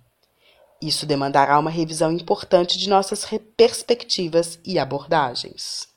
Isso 0.81 1.05
demandará 1.05 1.59
uma 1.59 1.69
revisão 1.69 2.11
importante 2.11 2.77
de 2.77 2.87
nossas 2.87 3.25
perspectivas 3.57 4.59
e 4.63 4.79
abordagens. 4.79 5.88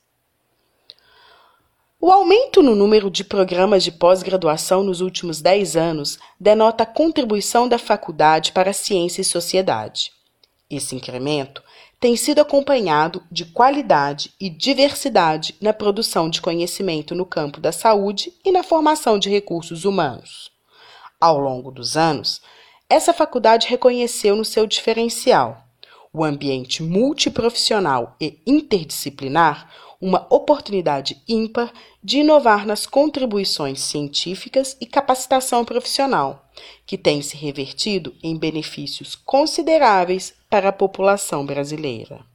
O 2.05 2.11
aumento 2.11 2.61
no 2.61 2.75
número 2.75 3.09
de 3.09 3.23
programas 3.23 3.81
de 3.81 3.89
pós-graduação 3.89 4.83
nos 4.83 4.99
últimos 4.99 5.39
10 5.39 5.77
anos 5.77 6.19
denota 6.37 6.83
a 6.83 6.85
contribuição 6.85 7.65
da 7.65 7.77
faculdade 7.77 8.51
para 8.51 8.71
a 8.71 8.73
ciência 8.73 9.21
e 9.21 9.23
sociedade. 9.23 10.11
Esse 10.69 10.97
incremento 10.97 11.63
tem 12.01 12.17
sido 12.17 12.41
acompanhado 12.41 13.23
de 13.31 13.45
qualidade 13.45 14.33
e 14.37 14.49
diversidade 14.49 15.55
na 15.61 15.71
produção 15.71 16.29
de 16.29 16.41
conhecimento 16.41 17.15
no 17.15 17.25
campo 17.25 17.61
da 17.61 17.71
saúde 17.71 18.33
e 18.43 18.51
na 18.51 18.63
formação 18.63 19.17
de 19.17 19.29
recursos 19.29 19.85
humanos. 19.85 20.51
Ao 21.21 21.39
longo 21.39 21.71
dos 21.71 21.95
anos, 21.95 22.41
essa 22.89 23.13
faculdade 23.13 23.69
reconheceu 23.69 24.35
no 24.35 24.43
seu 24.43 24.67
diferencial 24.67 25.63
o 26.11 26.21
ambiente 26.21 26.83
multiprofissional 26.83 28.17
e 28.19 28.41
interdisciplinar 28.45 29.69
uma 30.03 30.27
oportunidade 30.29 31.23
ímpar 31.25 31.71
de 32.03 32.17
inovar 32.17 32.67
nas 32.67 32.85
contribuições 32.85 33.79
científicas 33.79 34.75
e 34.81 34.85
capacitação 34.85 35.63
profissional, 35.63 36.51
que 36.85 36.97
tem 36.97 37.21
se 37.21 37.37
revertido 37.37 38.13
em 38.21 38.37
benefícios 38.37 39.15
consideráveis 39.15 40.35
para 40.49 40.67
a 40.67 40.73
população 40.73 41.45
brasileira. 41.45 42.25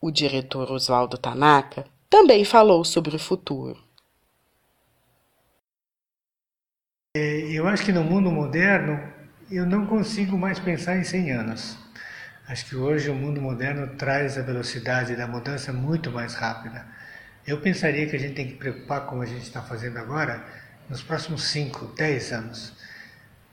O 0.00 0.10
diretor 0.10 0.72
Oswaldo 0.72 1.18
Tanaka 1.18 1.84
também 2.08 2.42
falou 2.42 2.82
sobre 2.82 3.14
o 3.14 3.18
futuro. 3.18 3.78
É, 7.14 7.40
eu 7.52 7.68
acho 7.68 7.84
que 7.84 7.92
no 7.92 8.02
mundo 8.02 8.30
moderno 8.30 8.98
eu 9.50 9.66
não 9.66 9.84
consigo 9.84 10.38
mais 10.38 10.58
pensar 10.58 10.96
em 10.96 11.04
100 11.04 11.32
anos. 11.32 11.85
Acho 12.48 12.66
que 12.66 12.76
hoje 12.76 13.10
o 13.10 13.14
mundo 13.14 13.42
moderno 13.42 13.88
traz 13.96 14.38
a 14.38 14.42
velocidade 14.42 15.16
da 15.16 15.26
mudança 15.26 15.72
muito 15.72 16.12
mais 16.12 16.34
rápida. 16.34 16.86
Eu 17.44 17.60
pensaria 17.60 18.06
que 18.06 18.14
a 18.14 18.18
gente 18.18 18.34
tem 18.34 18.46
que 18.46 18.54
preocupar, 18.54 19.00
como 19.06 19.22
a 19.22 19.26
gente 19.26 19.42
está 19.42 19.60
fazendo 19.60 19.98
agora, 19.98 20.44
nos 20.88 21.02
próximos 21.02 21.42
5, 21.48 21.94
10 21.96 22.32
anos. 22.32 22.72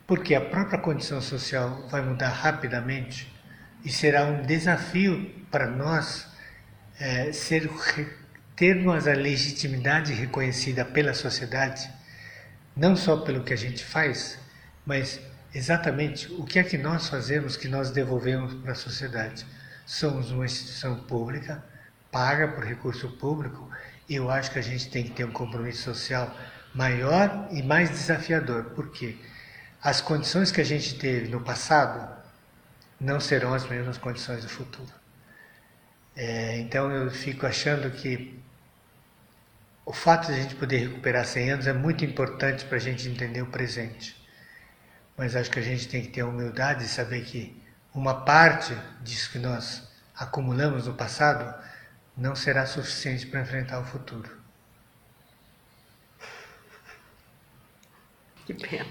Porque 0.05 0.35
a 0.35 0.41
própria 0.41 0.77
condição 0.77 1.19
social 1.21 1.87
vai 1.89 2.03
mudar 2.03 2.29
rapidamente 2.29 3.33
e 3.83 3.91
será 3.91 4.25
um 4.25 4.43
desafio 4.43 5.43
para 5.49 5.65
nós 5.65 6.27
é, 6.99 7.31
ser, 7.31 7.67
termos 8.55 9.07
a 9.07 9.13
legitimidade 9.13 10.13
reconhecida 10.13 10.85
pela 10.85 11.15
sociedade, 11.15 11.89
não 12.75 12.95
só 12.95 13.17
pelo 13.17 13.43
que 13.43 13.53
a 13.53 13.57
gente 13.57 13.83
faz, 13.83 14.37
mas 14.85 15.19
exatamente 15.53 16.31
o 16.33 16.43
que 16.43 16.59
é 16.59 16.63
que 16.63 16.77
nós 16.77 17.07
fazemos 17.07 17.55
que 17.55 17.67
nós 17.67 17.91
devolvemos 17.91 18.53
para 18.55 18.71
a 18.71 18.75
sociedade. 18.75 19.45
Somos 19.85 20.31
uma 20.31 20.45
instituição 20.45 20.99
pública, 21.01 21.63
paga 22.11 22.47
por 22.47 22.63
recurso 22.63 23.09
público, 23.09 23.69
e 24.07 24.15
eu 24.15 24.29
acho 24.29 24.51
que 24.51 24.59
a 24.59 24.63
gente 24.63 24.89
tem 24.89 25.03
que 25.03 25.11
ter 25.11 25.25
um 25.25 25.31
compromisso 25.31 25.83
social 25.83 26.35
maior 26.73 27.47
e 27.51 27.61
mais 27.61 27.89
desafiador. 27.89 28.65
Por 28.71 28.91
quê? 28.91 29.17
As 29.81 30.01
condições 30.01 30.51
que 30.51 30.61
a 30.61 30.65
gente 30.65 30.97
teve 30.97 31.27
no 31.27 31.41
passado 31.41 32.09
não 32.99 33.19
serão 33.19 33.53
as 33.53 33.67
mesmas 33.67 33.97
condições 33.97 34.43
do 34.43 34.49
futuro. 34.49 34.91
É, 36.15 36.57
então 36.59 36.91
eu 36.91 37.11
fico 37.11 37.45
achando 37.45 37.89
que 37.91 38.39
o 39.85 39.91
fato 39.91 40.27
de 40.27 40.33
a 40.33 40.41
gente 40.41 40.55
poder 40.55 40.77
recuperar 40.77 41.25
100 41.25 41.51
anos 41.51 41.67
é 41.67 41.73
muito 41.73 42.05
importante 42.05 42.63
para 42.65 42.77
a 42.77 42.81
gente 42.81 43.07
entender 43.09 43.41
o 43.41 43.47
presente. 43.47 44.22
Mas 45.17 45.35
acho 45.35 45.51
que 45.51 45.59
a 45.59 45.63
gente 45.63 45.87
tem 45.87 46.01
que 46.01 46.07
ter 46.09 46.21
a 46.21 46.27
humildade 46.27 46.83
de 46.83 46.89
saber 46.89 47.23
que 47.25 47.55
uma 47.93 48.21
parte 48.21 48.75
disso 49.01 49.31
que 49.31 49.39
nós 49.39 49.83
acumulamos 50.15 50.87
no 50.87 50.93
passado 50.93 51.53
não 52.17 52.35
será 52.35 52.65
suficiente 52.65 53.27
para 53.27 53.41
enfrentar 53.41 53.79
o 53.79 53.85
futuro. 53.85 54.43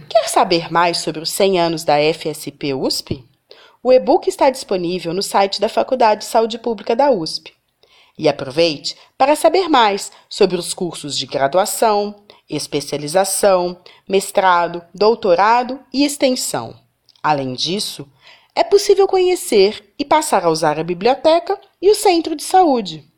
Quer 0.09 0.29
saber 0.29 0.73
mais 0.73 0.99
sobre 0.99 1.21
os 1.21 1.31
100 1.31 1.61
anos 1.61 1.85
da 1.85 1.97
FSP 1.99 2.73
USP? 2.73 3.29
O 3.83 3.93
e-book 3.93 4.29
está 4.29 4.49
disponível 4.49 5.13
no 5.13 5.23
site 5.23 5.61
da 5.61 5.69
Faculdade 5.69 6.21
de 6.21 6.27
Saúde 6.27 6.59
Pública 6.59 6.97
da 6.97 7.11
USP. 7.11 7.53
E 8.17 8.29
aproveite 8.29 8.97
para 9.19 9.37
saber 9.37 9.69
mais 9.69 10.13
sobre 10.29 10.57
os 10.57 10.73
cursos 10.73 11.19
de 11.19 11.27
graduação, 11.27 12.25
especialização, 12.57 13.79
mestrado, 14.09 14.83
doutorado 14.95 15.81
e 15.93 16.05
extensão. 16.05 16.75
Além 17.23 17.55
disso, 17.55 18.09
é 18.55 18.63
possível 18.63 19.09
conhecer 19.09 19.95
e 19.99 20.05
passar 20.05 20.45
a 20.45 20.51
usar 20.51 20.79
a 20.79 20.85
biblioteca 20.85 21.59
e 21.81 21.91
o 21.91 21.95
centro 21.95 22.37
de 22.37 22.43
saúde. 22.43 23.11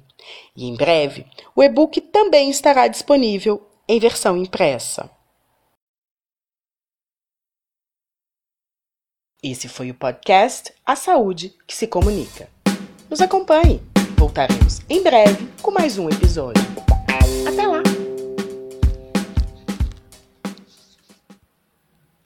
E 0.55 0.67
em 0.67 0.77
breve, 0.77 1.27
o 1.57 1.63
e-book 1.63 1.99
também 2.03 2.51
estará 2.51 2.87
disponível 2.87 3.67
em 3.89 3.99
versão 3.99 4.37
impressa. 4.37 5.11
Esse 9.43 9.69
foi 9.69 9.91
o 9.91 9.95
podcast 9.95 10.71
A 10.85 10.95
Saúde 10.95 11.57
que 11.67 11.75
se 11.75 11.87
Comunica. 11.87 12.60
Nos 13.11 13.21
acompanhe. 13.21 13.83
Voltaremos 14.17 14.81
em 14.89 15.03
breve 15.03 15.49
com 15.61 15.73
mais 15.73 15.99
um 15.99 16.09
episódio. 16.09 16.63
Até 17.45 17.67
lá! 17.67 17.90